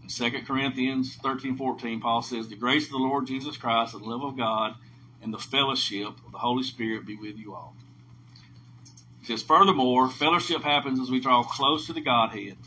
[0.03, 4.05] In 2 Corinthians 13 14, Paul says, The grace of the Lord Jesus Christ, and
[4.05, 4.75] the love of God,
[5.23, 7.75] and the fellowship of the Holy Spirit be with you all.
[9.20, 12.59] He says, Furthermore, fellowship happens as we draw close to the Godhead.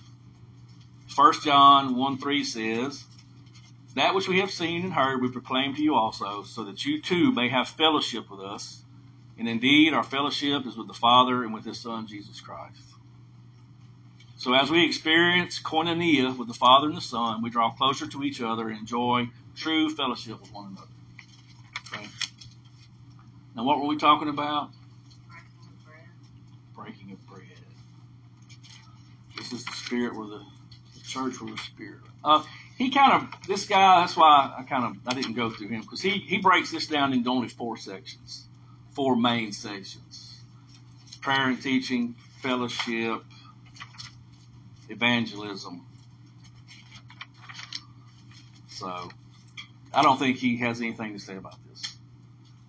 [1.16, 3.04] 1 John 1 3 says,
[3.96, 7.02] That which we have seen and heard we proclaim to you also, so that you
[7.02, 8.82] too may have fellowship with us.
[9.38, 12.82] And indeed, our fellowship is with the Father and with His Son, Jesus Christ.
[14.38, 18.24] So as we experience koinonia with the Father and the Son, we draw closer to
[18.24, 20.88] each other and enjoy true fellowship with one another.
[21.94, 22.08] Okay?
[23.56, 24.72] Now, what were we talking about?
[25.30, 26.06] Breaking of bread.
[26.76, 27.48] Breaking of bread.
[29.38, 30.42] This is the spirit where the,
[30.96, 32.02] the church where the spirit.
[32.24, 32.44] Uh,
[32.78, 34.02] he kind of this guy.
[34.02, 36.88] That's why I kind of I didn't go through him because he he breaks this
[36.88, 38.48] down into only four sections,
[38.92, 40.42] four main sections:
[41.22, 43.24] prayer and teaching, fellowship,
[44.90, 45.86] evangelism.
[48.68, 49.10] So
[49.94, 51.96] I don't think he has anything to say about this.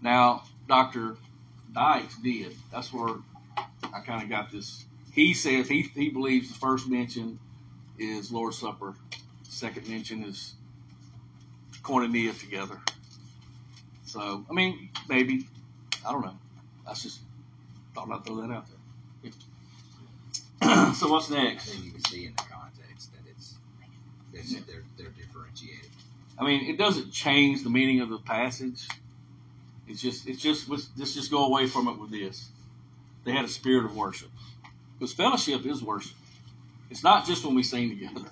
[0.03, 1.17] Now, Dr.
[1.73, 2.55] Dykes did.
[2.71, 3.17] That's where
[3.57, 4.85] I kind of got this.
[5.12, 7.38] He says he, he believes the first mention
[7.99, 8.95] is Lord's Supper,
[9.55, 10.55] second mention is
[11.83, 12.79] koinonia together.
[14.05, 15.47] So, I mean, maybe.
[16.07, 16.37] I don't know.
[16.87, 17.21] That's just
[17.95, 18.79] thought I'd throw that out there.
[20.95, 21.73] so, what's next?
[21.73, 23.57] Then you can see in the context that it's,
[24.33, 25.90] that they're, they're differentiated.
[26.38, 28.87] I mean, it doesn't change the meaning of the passage.
[29.87, 32.49] It's just, it's just, let's just go away from it with this.
[33.25, 34.31] They had a spirit of worship.
[34.99, 36.17] Because fellowship is worship.
[36.90, 38.29] It's not just when we sing together.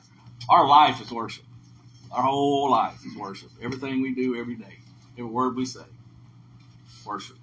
[0.48, 1.44] Our life is worship.
[2.10, 3.50] Our whole life is worship.
[3.62, 4.78] Everything we do every day,
[5.18, 5.84] every word we say,
[7.06, 7.36] worship.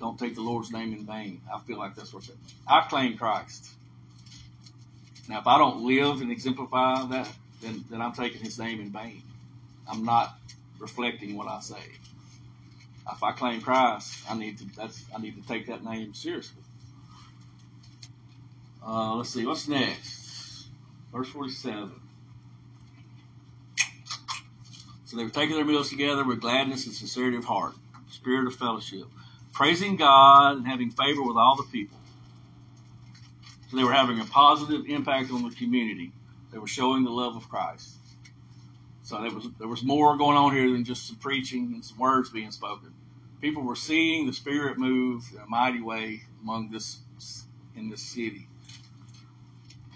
[0.00, 1.40] Don't take the Lord's name in vain.
[1.52, 2.30] I feel like that's it
[2.66, 3.68] I claim Christ.
[5.28, 7.28] Now, if I don't live and exemplify that,
[7.60, 9.22] then, then I'm taking his name in vain.
[9.88, 10.36] I'm not
[10.78, 11.82] reflecting what I say.
[13.10, 16.62] If I claim Christ, I need to I need to take that name seriously.
[18.84, 20.66] Uh, let's see, what's next?
[21.12, 21.92] Verse 47.
[25.04, 27.74] So they were taking their meals together with gladness and sincerity of heart,
[28.10, 29.04] spirit of fellowship,
[29.52, 31.98] praising God and having favor with all the people.
[33.70, 36.12] So they were having a positive impact on the community.
[36.50, 37.96] They were showing the love of Christ.
[39.02, 41.98] So there was there was more going on here than just some preaching and some
[41.98, 42.94] words being spoken.
[43.40, 46.98] People were seeing the Spirit move in a mighty way among this
[47.76, 48.48] in this city,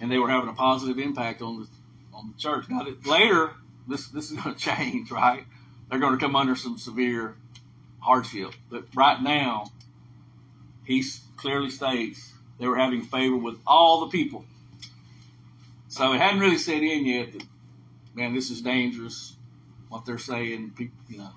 [0.01, 1.69] and they were having a positive impact on the
[2.15, 2.67] on the church.
[2.69, 3.53] Now later,
[3.87, 5.45] this this is going to change, right?
[5.91, 7.37] They're going to come under some severe
[8.01, 9.71] hardship, but right now,
[10.85, 11.05] he
[11.37, 14.45] clearly states they were having favor with all the people.
[15.89, 17.45] So it hadn't really set in yet that
[18.15, 19.35] man, this is dangerous.
[19.89, 20.73] What they're saying,
[21.09, 21.31] you know.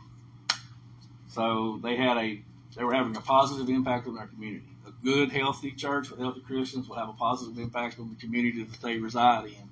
[1.28, 2.42] So they had a,
[2.76, 4.66] they were having a positive impact on their community.
[5.04, 8.82] Good, healthy church with healthy Christians will have a positive impact on the community that
[8.82, 9.70] they reside in.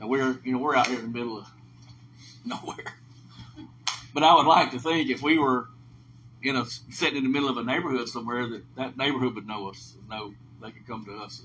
[0.00, 1.50] Now we're, you know, we're out here in the middle of
[2.44, 2.94] nowhere.
[4.12, 5.68] But I would like to think if we were,
[6.42, 9.68] you know, sitting in the middle of a neighborhood somewhere, that that neighborhood would know
[9.68, 11.42] us and know they could come to us.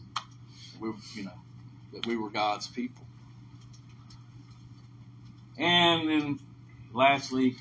[0.73, 1.39] And we, you know,
[1.93, 3.05] that we were God's people.
[5.57, 6.39] And then
[6.93, 7.57] lastly,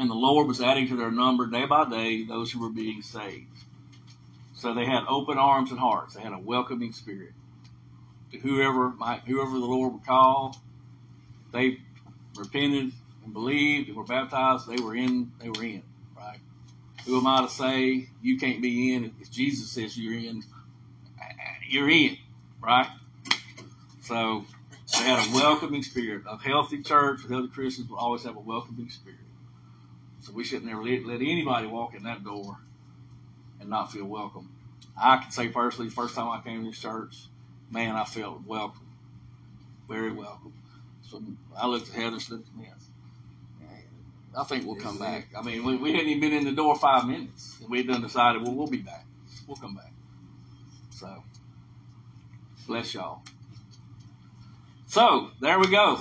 [0.00, 3.02] and the Lord was adding to their number day by day those who were being
[3.02, 3.46] saved.
[4.54, 6.14] So they had open arms and hearts.
[6.14, 7.32] They had a welcoming spirit.
[8.32, 10.56] To whoever might, whoever the Lord would call,
[11.52, 11.80] they
[12.34, 12.92] repented
[13.24, 14.66] and believed and were baptized.
[14.66, 15.32] They were in.
[15.38, 15.82] They were in.
[16.16, 16.38] Right?
[17.04, 19.12] Who am I to say you can't be in?
[19.20, 20.42] If Jesus says you're in,
[21.68, 22.16] you're in.
[22.62, 22.88] Right?
[24.04, 24.46] So
[24.94, 26.22] they had a welcoming spirit.
[26.26, 29.18] A healthy church healthy Christians will always have a welcoming spirit.
[30.20, 32.58] So we shouldn't ever let, let anybody walk in that door
[33.60, 34.50] and not feel welcome.
[35.00, 37.16] I can say personally, the first time I came to this church,
[37.70, 38.86] man, I felt welcome.
[39.88, 40.52] Very welcome.
[41.02, 41.22] So
[41.56, 42.74] I looked at Heather and said, man,
[44.36, 45.28] I think we'll come back.
[45.36, 48.02] I mean, we, we hadn't even been in the door five minutes, and we'd done
[48.02, 49.04] decided, well, we'll be back.
[49.46, 49.92] We'll come back.
[50.90, 51.24] So,
[52.66, 53.22] bless y'all.
[54.86, 56.00] So, there we go.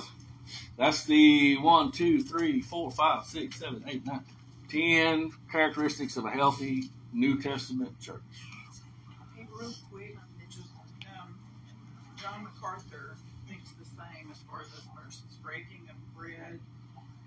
[0.79, 4.23] That's the one, two, three, four, five, six, seven, eight, nine,
[4.69, 8.21] ten characteristics of a healthy New Testament church.
[9.35, 10.15] Hey, real quick,
[11.21, 11.35] um,
[12.15, 13.17] John MacArthur
[13.49, 15.35] thinks the same as far as those verses.
[15.43, 16.61] Breaking of bread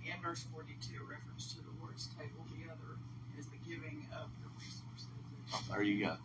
[0.06, 2.46] in verse 42, reference to the Lord's table.
[2.56, 2.96] The other
[3.38, 5.68] is the giving of the resources.
[5.70, 6.16] There you go.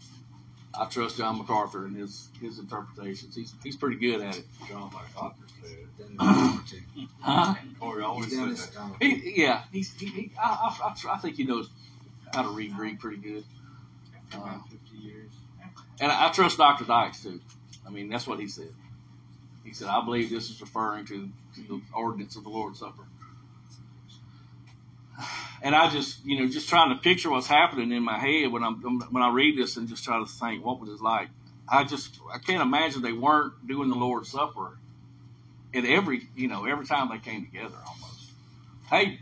[0.80, 3.36] I trust John MacArthur and his his interpretations.
[3.36, 4.46] He's he's pretty good at it.
[4.70, 5.88] John MacArthur said.
[5.98, 7.08] Done it before, too.
[7.22, 7.56] Huh?
[7.80, 8.74] Corey always said that.
[8.74, 9.32] done it before.
[9.32, 11.70] He, yeah, he's he, he I, I, I, think he knows
[12.34, 13.44] how to read Greek pretty good.
[14.32, 15.32] After about 50 years.
[16.00, 16.86] And I, I trust Dr.
[16.86, 17.40] Dykes too.
[17.86, 18.74] I mean, that's what he said.
[19.64, 23.04] He said, I believe this is referring to, to the ordinance of the Lord's Supper.
[25.62, 28.64] And I just, you know, just trying to picture what's happening in my head when
[28.64, 28.76] I'm
[29.12, 31.30] when I read this and just try to think what was it like.
[31.68, 34.78] I just I can't imagine they weren't doing the Lord's Supper
[35.74, 38.32] at every you know every time they came together almost.
[38.90, 39.20] hey,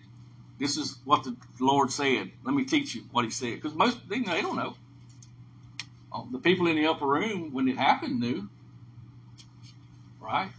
[0.59, 2.31] this is what the Lord said.
[2.43, 3.55] Let me teach you what He said.
[3.55, 4.75] Because most they, they don't know.
[6.13, 8.47] Um, the people in the upper room when it happened knew,
[10.21, 10.49] right?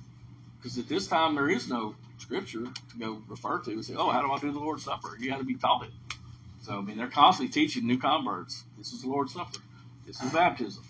[0.59, 4.11] Because at this time there is no scripture to go refer to and say, oh,
[4.11, 5.17] how do I do the Lord's Supper?
[5.19, 5.91] You got to be taught it.
[6.63, 8.65] So I mean, they're constantly teaching new converts.
[8.77, 9.59] This is the Lord's Supper.
[10.07, 10.85] This is baptism.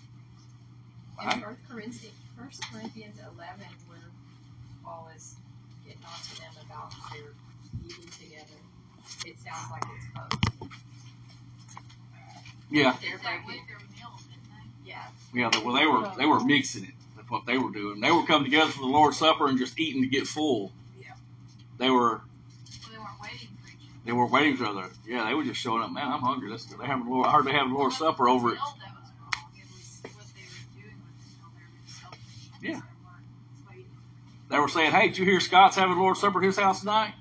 [1.21, 1.43] In Right?
[1.43, 3.86] First Corinthians, First Corinthians eleven, where Paul is
[6.07, 7.33] getting on to them about their
[7.85, 8.59] eating together,
[9.25, 10.69] it sounds like it's both.
[12.69, 14.43] Yeah, They're breaking, with their meal, didn't
[14.83, 14.89] they?
[14.89, 15.63] yeah, yeah.
[15.63, 16.93] Well, they were they were mixing it.
[17.15, 18.01] That's what they were doing.
[18.01, 20.73] They were coming together for the Lord's Supper and just eating to get full.
[20.99, 21.13] Yeah.
[21.77, 22.21] They were
[22.69, 24.01] So they weren't waiting for each other.
[24.05, 24.89] they were waiting for other.
[25.07, 25.91] Yeah, they were just showing up.
[25.91, 26.49] Man, I'm hungry.
[26.49, 26.77] Let's go.
[26.77, 27.27] They having Lord.
[27.27, 28.55] I heard they having Lord's It Supper over it.
[28.55, 29.51] meal that was wrong.
[29.55, 31.51] It was what they were doing with the meal.
[31.55, 32.51] They were being selfish.
[32.61, 32.81] Yeah.
[34.49, 34.83] They weren't waiting.
[34.83, 37.13] They were saying, "Hey, did you hear Scott's having Lord's Supper at his house tonight?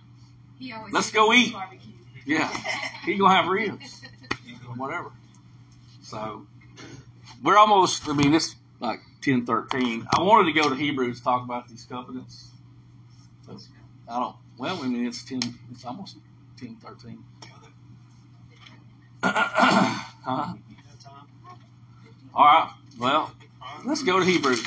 [0.59, 0.93] he always.
[0.93, 1.93] Let's go eat." Barbecue.
[2.25, 2.49] Yeah,
[3.05, 4.03] he gonna have ribs
[4.77, 5.13] whatever."
[6.03, 6.47] So
[7.43, 8.09] we're almost.
[8.09, 10.07] I mean, it's like ten thirteen.
[10.17, 12.51] I wanted to go to Hebrews to talk about these covenants.
[13.47, 13.59] But
[14.09, 14.37] I don't.
[14.59, 15.41] Well, I mean, it's ten.
[15.71, 16.17] It's almost
[16.59, 17.25] ten thirteen.
[19.23, 20.55] huh?
[22.35, 22.71] All right.
[22.99, 23.33] Well,
[23.85, 24.63] let's go to Hebrews.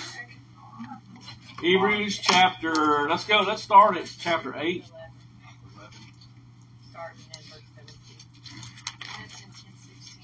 [1.61, 3.07] Hebrews chapter.
[3.09, 3.41] Let's go.
[3.41, 4.85] Let's start at chapter eight.
[6.89, 8.17] Starting in verse seventeen.
[9.17, 10.23] And it's in ten sixteen.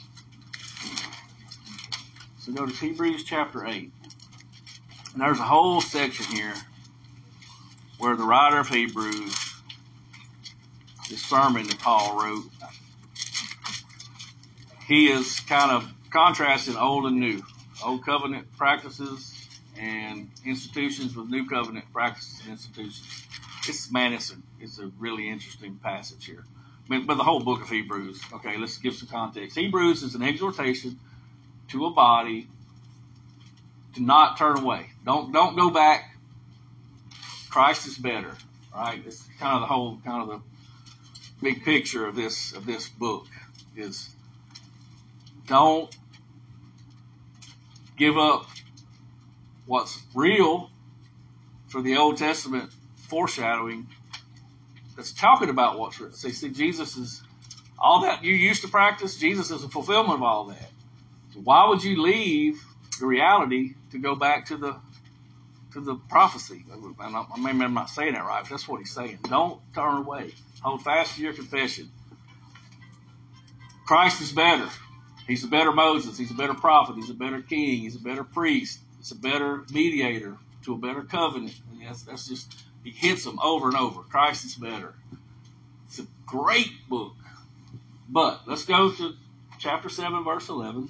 [2.39, 3.91] So go to Hebrews chapter 8.
[5.13, 6.53] And there's a whole section here
[7.99, 9.35] where the writer of Hebrews,
[11.09, 12.45] this sermon that Paul wrote,
[14.87, 17.43] he is kind of contrasting old and new,
[17.83, 19.34] old covenant practices
[19.79, 23.25] and institutions with new covenant practices and institutions.
[23.67, 26.43] It's man, it's a a really interesting passage here.
[26.87, 28.21] But, but the whole book of Hebrews.
[28.33, 29.57] Okay, let's give some context.
[29.57, 30.99] Hebrews is an exhortation
[31.69, 32.47] to a body
[33.95, 34.91] to not turn away.
[35.05, 36.15] Don't don't go back.
[37.49, 38.35] Christ is better.
[38.73, 39.01] Right?
[39.05, 40.41] It's kind of the whole kind of the
[41.41, 43.25] big picture of this of this book
[43.75, 44.09] is
[45.47, 45.95] don't
[47.97, 48.45] give up
[49.65, 50.69] what's real
[51.67, 52.71] for the Old Testament
[53.09, 53.87] foreshadowing
[54.95, 56.11] that's talking about what's real.
[56.11, 57.21] See, see, Jesus is
[57.77, 60.69] all that you used to practice, Jesus is a fulfillment of all that.
[61.33, 62.63] So why would you leave
[62.99, 64.75] the reality to go back to the
[65.73, 66.63] to the prophecy?
[66.71, 69.19] And I, maybe I'm not saying that right, but that's what he's saying.
[69.23, 70.33] Don't turn away.
[70.61, 71.91] Hold fast to your confession.
[73.85, 74.69] Christ is better.
[75.27, 76.17] He's a better Moses.
[76.17, 76.95] He's a better prophet.
[76.95, 77.81] He's a better king.
[77.81, 78.79] He's a better priest.
[79.05, 81.53] He's a better mediator to a better covenant.
[81.71, 82.51] And that's, that's just,
[82.83, 84.01] he hits them over and over.
[84.01, 84.95] Christ is better.
[85.85, 87.13] It's a great book.
[88.09, 89.13] But let's go to
[89.59, 90.89] chapter 7, verse 11.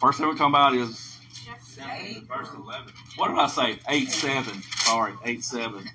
[0.00, 2.92] First thing we're talking about is, Chapter Verse 11.
[3.14, 3.78] what did I say?
[3.88, 4.62] 8 7.
[4.78, 5.88] Sorry, 8 7.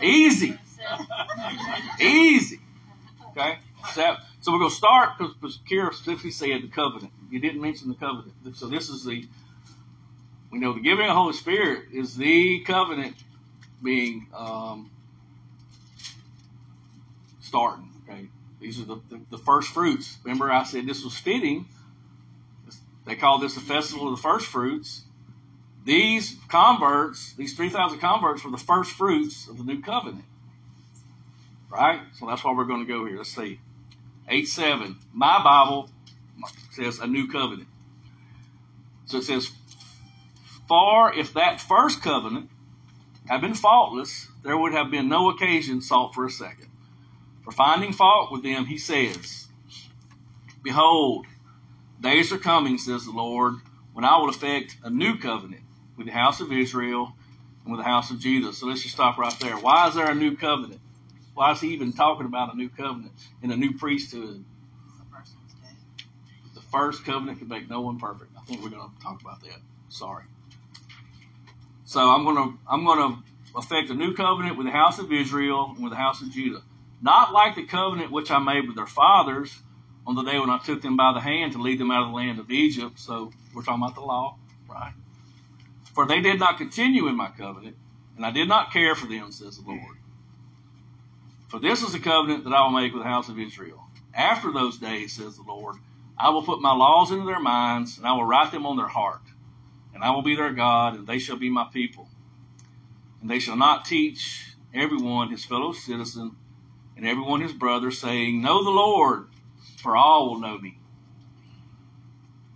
[0.00, 0.56] Easy.
[2.00, 2.60] Easy.
[3.30, 3.58] Okay?
[3.92, 7.10] So, so we're going to start because Kira specifically said the covenant.
[7.28, 8.34] You didn't mention the covenant.
[8.54, 9.26] So this is the,
[10.54, 13.16] we know the giving of the Holy Spirit is the covenant
[13.82, 14.88] being um,
[17.40, 17.90] starting.
[18.08, 18.28] Okay?
[18.60, 20.16] These are the, the, the first fruits.
[20.22, 21.66] Remember, I said this was fitting.
[23.04, 25.02] They call this the festival of the first fruits.
[25.84, 30.24] These converts, these 3,000 converts, were the first fruits of the new covenant.
[31.68, 31.98] Right?
[32.20, 33.16] So that's why we're going to go here.
[33.16, 33.58] Let's see.
[34.28, 34.96] 8 7.
[35.12, 35.90] My Bible
[36.70, 37.66] says a new covenant.
[39.06, 39.50] So it says,
[40.68, 42.50] For if that first covenant
[43.26, 46.68] had been faultless, there would have been no occasion sought for a second.
[47.42, 49.46] For finding fault with them, he says,
[50.62, 51.26] Behold,
[52.00, 53.54] days are coming, says the Lord,
[53.92, 55.62] when I will effect a new covenant
[55.96, 57.12] with the house of Israel
[57.64, 58.52] and with the house of Judah.
[58.52, 59.56] So let's just stop right there.
[59.56, 60.80] Why is there a new covenant?
[61.34, 63.12] Why is he even talking about a new covenant
[63.42, 64.44] and a new priesthood?
[66.54, 68.30] The first covenant could make no one perfect.
[68.38, 69.58] I think we're going to talk about that.
[69.88, 70.24] Sorry.
[71.84, 75.12] So I'm going to I'm going to effect a new covenant with the house of
[75.12, 76.62] Israel and with the house of Judah,
[77.02, 79.56] not like the covenant which I made with their fathers
[80.06, 82.08] on the day when I took them by the hand to lead them out of
[82.08, 82.98] the land of Egypt.
[82.98, 84.36] So we're talking about the law,
[84.68, 84.92] right?
[85.94, 87.76] For they did not continue in my covenant,
[88.16, 89.96] and I did not care for them, says the Lord.
[91.48, 93.80] For this is the covenant that I will make with the house of Israel.
[94.12, 95.76] After those days, says the Lord,
[96.18, 98.88] I will put my laws into their minds, and I will write them on their
[98.88, 99.22] heart.
[99.94, 102.08] And I will be their God, and they shall be my people.
[103.20, 106.36] And they shall not teach everyone his fellow citizen
[106.96, 109.26] and everyone his brother, saying, Know the Lord,
[109.78, 110.78] for all will know me,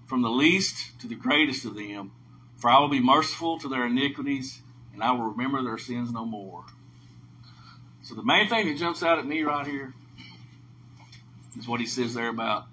[0.07, 2.12] from the least to the greatest of them.
[2.57, 4.61] For I will be merciful to their iniquities,
[4.93, 6.64] and I will remember their sins no more.
[8.03, 9.95] So the main thing that jumps out at me right here
[11.59, 12.66] is what he says there about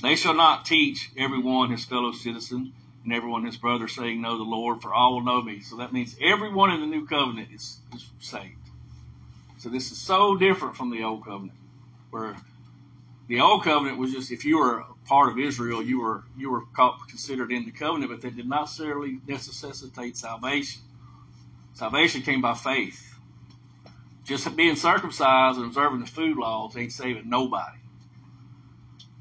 [0.00, 2.72] they shall not teach everyone his fellow citizen
[3.04, 5.60] and everyone his brother, saying, Know the Lord, for all will know me.
[5.60, 8.56] So that means everyone in the new covenant is, is saved.
[9.58, 11.58] So this is so different from the old covenant,
[12.10, 12.36] where
[13.28, 16.50] the old covenant was just if you were a part of Israel, you were you
[16.50, 16.62] were
[17.08, 20.82] considered in the covenant, but that did not necessarily necessitate salvation.
[21.74, 23.08] Salvation came by faith.
[24.24, 27.78] Just being circumcised and observing the food laws ain't saving nobody.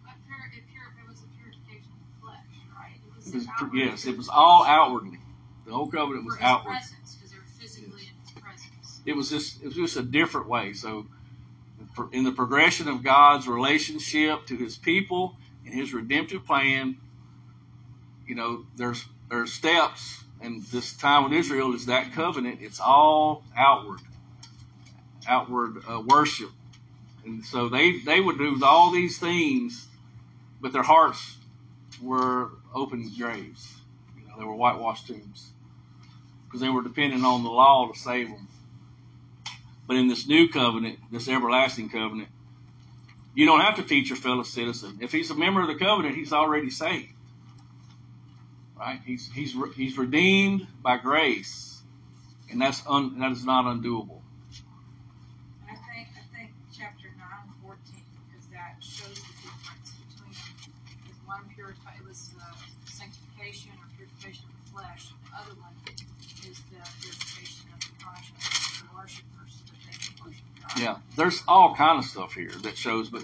[0.04, 2.98] But pur- it, pur- it was a purification of the flesh, right?
[3.32, 5.18] It was, It was, an outward yes, it was all outwardly.
[5.66, 6.72] The old covenant was outward.
[6.72, 9.02] presence, because they were physically in his presence.
[9.06, 10.74] It was just it was just a different way.
[10.74, 11.06] So
[12.12, 16.98] in the progression of God's relationship to His people and His redemptive plan,
[18.28, 22.60] you know, there's there's steps, and this time with Israel is that covenant.
[22.62, 24.00] It's all outward,
[25.28, 26.52] outward uh, worship,
[27.26, 29.88] and so they they would do all these things,
[30.62, 31.38] but their hearts
[32.02, 33.68] were open graves.
[34.18, 35.52] You know, they were whitewashed tombs
[36.46, 38.48] because they were depending on the law to save them.
[39.88, 42.30] But in this new covenant, this everlasting covenant,
[43.34, 45.00] you don't have to teach your fellow citizen.
[45.02, 47.14] If he's a member of the covenant, he's already saved.
[48.78, 49.00] Right?
[49.06, 51.82] He's he's he's redeemed by grace,
[52.50, 54.22] and that's un, that is not undoable.
[55.62, 60.36] And I think I think chapter nine fourteen because that shows the difference between
[61.08, 62.56] with one purify it was uh,
[62.86, 65.14] sanctification or purification of the flesh.
[65.30, 70.50] The other one is the purification of the conscience, the worshipers that they can worship
[70.60, 70.61] God.
[70.78, 73.10] Yeah, there's all kind of stuff here that shows.
[73.10, 73.24] But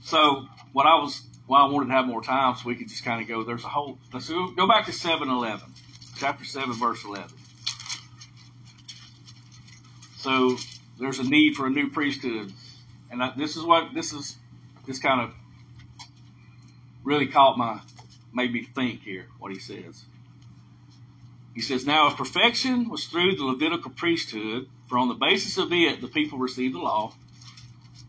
[0.00, 3.04] so what I was, why I wanted to have more time, so we could just
[3.04, 3.42] kind of go.
[3.42, 3.98] There's a whole.
[4.12, 5.72] Let's go, go back to seven eleven,
[6.16, 7.36] chapter seven, verse eleven.
[10.18, 10.56] So
[10.98, 12.52] there's a need for a new priesthood,
[13.10, 14.36] and I, this is what this is.
[14.86, 15.34] This kind of
[17.04, 17.80] really caught my,
[18.32, 19.26] made me think here.
[19.38, 20.04] What he says.
[21.54, 25.72] He says, Now if perfection was through the Levitical priesthood, for on the basis of
[25.72, 27.12] it the people received the law,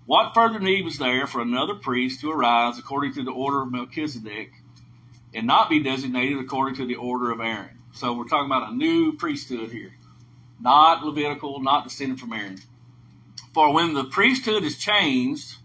[0.06, 3.72] what further need was there for another priest to arise according to the order of
[3.72, 4.52] Melchizedek
[5.34, 7.80] and not be designated according to the order of Aaron?
[7.94, 9.96] So we're talking about a new priesthood here,
[10.62, 12.62] not Levitical, not descended from Aaron.
[13.56, 15.56] For when the priesthood is changed,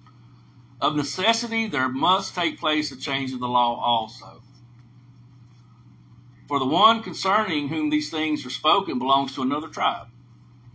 [0.80, 4.40] of necessity there must take place a change of the law also.
[6.48, 10.06] For the one concerning whom these things are spoken belongs to another tribe,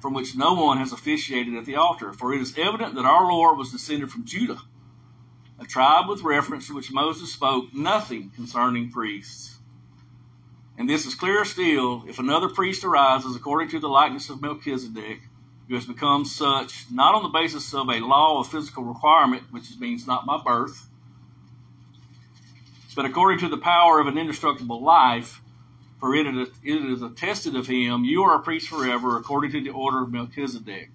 [0.05, 2.13] from which no one has officiated at the altar.
[2.13, 4.61] For it is evident that our Lord was descended from Judah,
[5.59, 9.57] a tribe with reference to which Moses spoke nothing concerning priests.
[10.77, 15.21] And this is clearer still if another priest arises according to the likeness of Melchizedek,
[15.67, 19.75] who has become such not on the basis of a law of physical requirement, which
[19.79, 20.87] means not by birth,
[22.95, 25.41] but according to the power of an indestructible life,
[25.99, 29.61] for it is, it is attested of him, you are a priest forever, according to
[29.61, 30.89] the order of Melchizedek.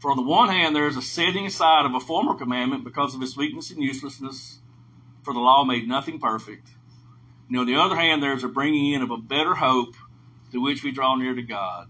[0.00, 3.14] For on the one hand, there is a setting aside of a former commandment because
[3.14, 4.58] of its weakness and uselessness,
[5.22, 6.68] for the law made nothing perfect.
[7.48, 9.94] And on the other hand, there is a bringing in of a better hope,
[10.50, 11.88] through which we draw near to God.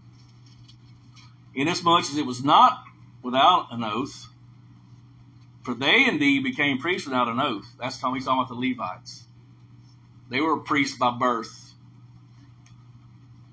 [1.55, 2.85] Inasmuch as it was not
[3.23, 4.29] without an oath,
[5.63, 7.67] for they indeed became priests without an oath.
[7.79, 9.25] That's how he's talking about the Levites.
[10.29, 11.72] They were priests by birth.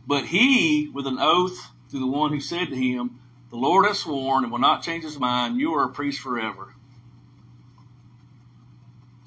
[0.10, 3.20] But he, with an oath to the one who said to him,
[3.52, 6.74] The Lord has sworn and will not change his mind, you are a priest forever.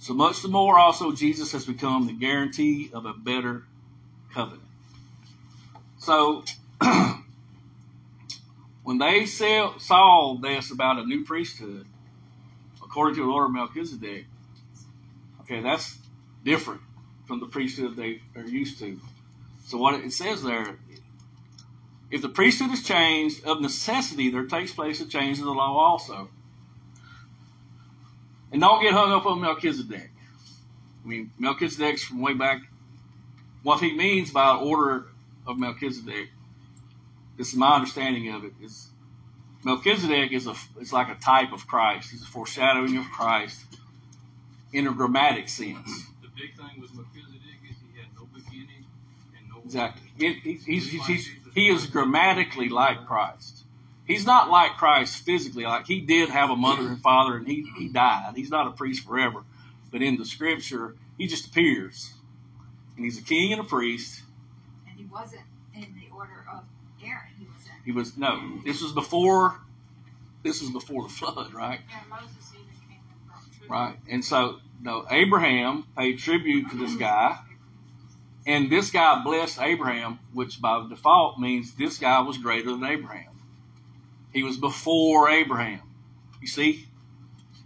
[0.00, 3.62] So much the more also Jesus has become the guarantee of a better
[4.34, 4.64] covenant.
[5.98, 6.42] So,
[8.82, 11.86] when they saw this about a new priesthood,
[12.82, 14.24] according to the order of Melchizedek,
[15.42, 15.96] okay, that's
[16.42, 16.80] different
[17.28, 18.98] from the priesthood they are used to.
[19.64, 20.78] So what it says there,
[22.10, 25.78] if the priesthood is changed, of necessity there takes place a change in the law
[25.78, 26.28] also.
[28.52, 30.10] And don't get hung up on Melchizedek.
[31.04, 32.60] I mean, Melchizedek's from way back.
[33.62, 35.06] What he means by order
[35.46, 36.28] of Melchizedek,
[37.38, 38.88] this is my understanding of it, is
[39.64, 42.10] Melchizedek is a is like a type of Christ.
[42.10, 43.60] He's a foreshadowing of Christ
[44.72, 46.04] in a grammatic sense.
[46.20, 48.84] The big thing Melchizedek is he had no beginning
[49.38, 50.26] and no Exactly.
[50.26, 53.64] It, he, he's, he's, he's, he is grammatically like Christ.
[54.06, 55.64] he's not like Christ physically.
[55.64, 58.34] Like he did have a mother and father, and he he died.
[58.36, 59.44] He's not a priest forever,
[59.90, 62.12] but in the scripture, he just appears,
[62.96, 64.20] and he's a king and a priest.
[64.86, 65.40] And he wasn't
[65.74, 66.64] in the order of
[67.02, 67.32] Aaron.
[67.38, 67.84] He was in.
[67.86, 68.60] He was no.
[68.66, 69.58] This was before.
[70.42, 71.80] This was before the flood, right?
[71.88, 73.70] Yeah, Moses even came and brought food.
[73.70, 73.96] Right.
[74.10, 77.38] And so, no, Abraham paid tribute to this guy,
[78.46, 83.30] and this guy blessed Abraham, which by default means this guy was greater than Abraham.
[84.32, 85.80] He was before Abraham.
[86.40, 86.86] You see,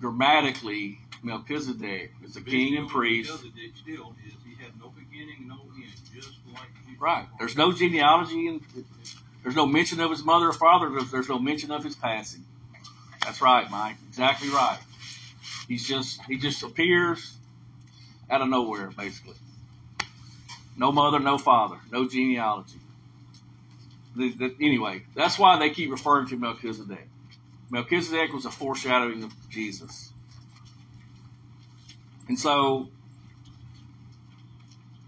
[0.01, 3.31] grammatically, Melchizedek is a king and priest.
[3.31, 4.33] Melchizedek still is.
[4.45, 6.69] He had no beginning, no end, just like
[6.99, 7.27] Right.
[7.39, 8.63] There's no genealogy, and
[9.43, 10.91] there's no mention of his mother or father.
[10.91, 12.45] There's, there's no mention of his passing.
[13.23, 13.97] That's right, Mike.
[14.09, 14.79] Exactly right.
[15.69, 17.37] He's just he just appears
[18.31, 19.35] out of nowhere, basically.
[20.77, 22.79] No mother, no father, no genealogy.
[24.15, 27.09] The, the, anyway, that's why they keep referring to Melchizedek.
[27.71, 30.13] Melchizedek was a foreshadowing of Jesus.
[32.29, 32.89] And so,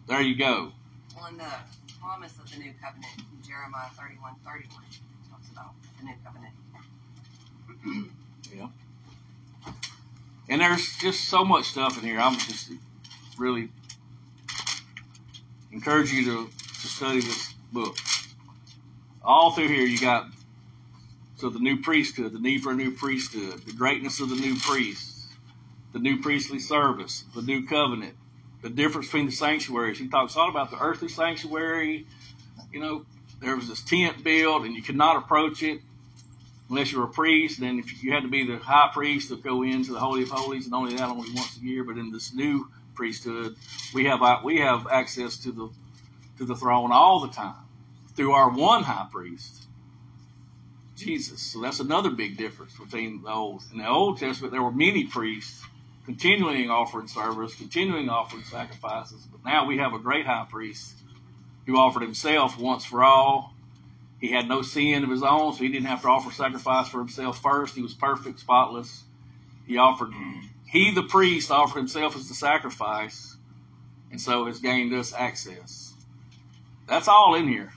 [0.07, 0.73] there you go.
[1.17, 1.53] Well, in the
[2.01, 4.83] promise of the new covenant, in Jeremiah 31 31,
[5.31, 6.55] talks about the new covenant.
[8.57, 8.69] Yeah.
[10.49, 12.19] And there's just so much stuff in here.
[12.19, 12.73] I'm just
[13.37, 13.69] really
[15.73, 17.97] encourage you to, to study this book.
[19.23, 20.27] All through here, you got
[21.37, 24.57] so the new priesthood, the need for a new priesthood, the greatness of the new
[24.57, 25.29] priests,
[25.93, 28.15] the new priestly service, the new covenant,
[28.63, 29.99] the difference between the sanctuaries.
[29.99, 32.07] He talks all about the earthly sanctuary.
[32.73, 33.07] You know,
[33.41, 35.81] there was this tent built, and you could not approach it
[36.69, 37.61] unless you were a priest.
[37.61, 40.31] Then if you had to be the high priest to go into the holy of
[40.31, 41.85] holies, and only that only once a year.
[41.85, 43.57] But in this new priesthood,
[43.95, 45.71] we have uh, we have access to the
[46.39, 47.65] to the throne all the time
[48.17, 49.69] through our one high priest,
[50.97, 51.41] Jesus.
[51.41, 53.63] So that's another big difference between the old.
[53.73, 55.63] In the Old Testament, there were many priests
[56.05, 59.27] continuing offering service, continuing offering sacrifices.
[59.31, 60.95] But now we have a great high priest
[61.67, 63.55] who offered himself once for all.
[64.21, 66.99] He had no sin of his own, so he didn't have to offer sacrifice for
[66.99, 67.77] himself first.
[67.77, 69.05] He was perfect, spotless.
[69.67, 70.11] He offered,
[70.69, 73.37] he the priest offered himself as the sacrifice,
[74.11, 75.93] and so has gained us access.
[76.87, 77.73] That's all in here.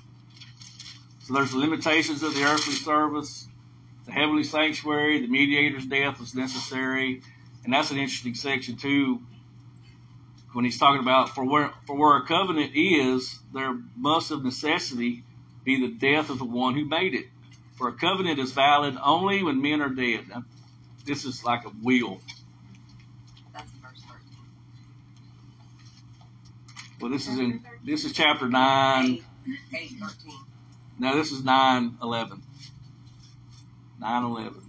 [1.23, 3.47] So there's the limitations of the earthly service,
[4.05, 7.21] the heavenly sanctuary, the mediator's death was necessary,
[7.63, 9.21] and that's an interesting section too.
[10.53, 15.23] When he's talking about for where for where a covenant is, there must of necessity
[15.63, 17.27] be the death of the one who made it.
[17.77, 20.27] For a covenant is valid only when men are dead.
[20.27, 20.43] Now,
[21.05, 22.19] this is like a wheel.
[23.53, 24.19] That's verse 13.
[27.01, 29.23] Well, this is in this is chapter nine.
[29.47, 30.33] 8, 8 13.
[30.99, 32.43] No, this is nine eleven.
[33.99, 34.61] Nine eleven.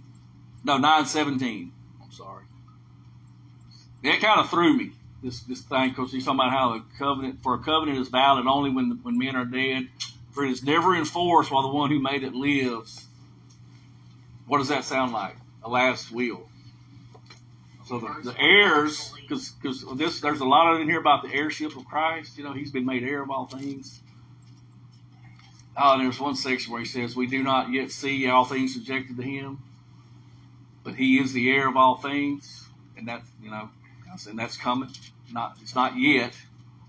[0.63, 1.71] No, nine seventeen.
[2.01, 2.45] I'm sorry.
[4.01, 7.43] It kind of threw me this this thing because he's talking about how a covenant
[7.43, 9.89] for a covenant is valid only when when men are dead,
[10.31, 13.05] for it is never enforced while the one who made it lives.
[14.47, 15.35] What does that sound like?
[15.63, 16.49] A last will.
[17.93, 19.53] So the, the heirs, because
[19.97, 22.39] this there's a lot of in here about the heirship of Christ.
[22.39, 24.01] You know, he's been made heir of all things.
[25.77, 29.17] And there's one section where he says, "We do not yet see all things subjected
[29.17, 29.59] to him,
[30.83, 32.67] but he is the heir of all things,"
[32.97, 33.69] and that you know,
[34.27, 34.89] and that's coming.
[35.31, 36.33] Not it's not yet.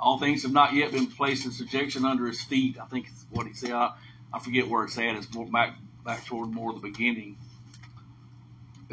[0.01, 2.79] All things have not yet been placed in subjection under his feet.
[2.81, 3.73] I think it's what he said.
[3.73, 3.93] I,
[4.33, 5.17] I forget where it's at.
[5.17, 7.37] It's more back back toward more the beginning.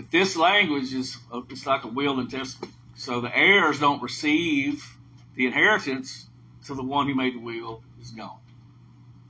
[0.02, 1.16] But this language is
[1.52, 2.74] it's like a will and testament.
[2.96, 4.84] So the heirs don't receive
[5.36, 6.26] the inheritance
[6.66, 8.40] till the one who made the will is gone.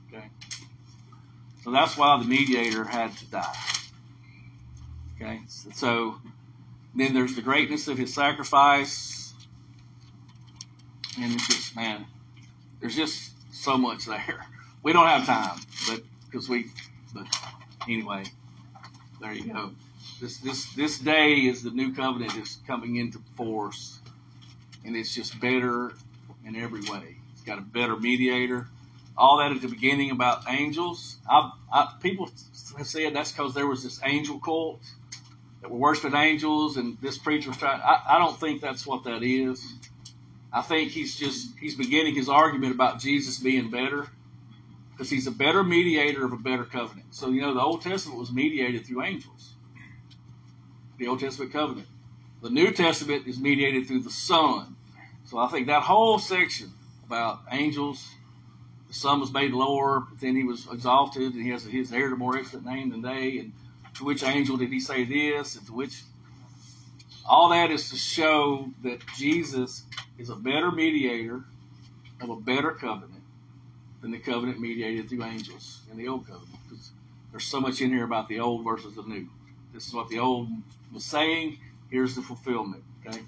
[0.08, 0.24] Okay.
[1.62, 3.56] So that's why the mediator had to die.
[5.16, 5.40] Okay.
[5.74, 6.16] So
[6.94, 9.34] then there's the greatness of his sacrifice.
[11.20, 12.06] And it's just, man,
[12.80, 14.46] there's just so much there.
[14.82, 16.70] We don't have time, but because we,
[17.12, 17.26] but
[17.86, 18.24] anyway,
[19.20, 19.72] there you go.
[20.22, 23.98] This, this, this day is the new covenant is coming into force
[24.84, 25.94] and it's just better
[26.46, 27.16] in every way.
[27.32, 28.68] It's got a better mediator.
[29.18, 31.16] All that at the beginning about angels.
[31.28, 32.30] I, I, people
[32.78, 34.80] have said that's because there was this angel cult
[35.60, 37.80] that were worshiping angels, and this preacher was trying.
[37.80, 39.74] I, I don't think that's what that is.
[40.52, 44.06] I think he's just he's beginning his argument about Jesus being better
[44.92, 47.12] because he's a better mediator of a better covenant.
[47.12, 49.51] So you know the Old Testament was mediated through angels.
[50.98, 51.88] The Old Testament covenant.
[52.42, 54.76] The New Testament is mediated through the Son.
[55.24, 56.72] So I think that whole section
[57.06, 58.08] about angels,
[58.88, 62.10] the Son was made lower, but then he was exalted, and he has his heir
[62.10, 63.52] to more excellent name than they, and
[63.94, 66.02] to which angel did he say this, and to which.
[67.24, 69.84] All that is to show that Jesus
[70.18, 71.44] is a better mediator
[72.20, 73.22] of a better covenant
[74.00, 76.58] than the covenant mediated through angels in the old covenant.
[76.68, 76.90] 'Cause
[77.30, 79.28] there's so much in here about the old versus the new.
[79.72, 80.48] This is what the old
[80.92, 81.58] was saying.
[81.90, 82.82] Here's the fulfillment.
[83.06, 83.20] Okay.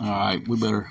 [0.00, 0.90] All right, we better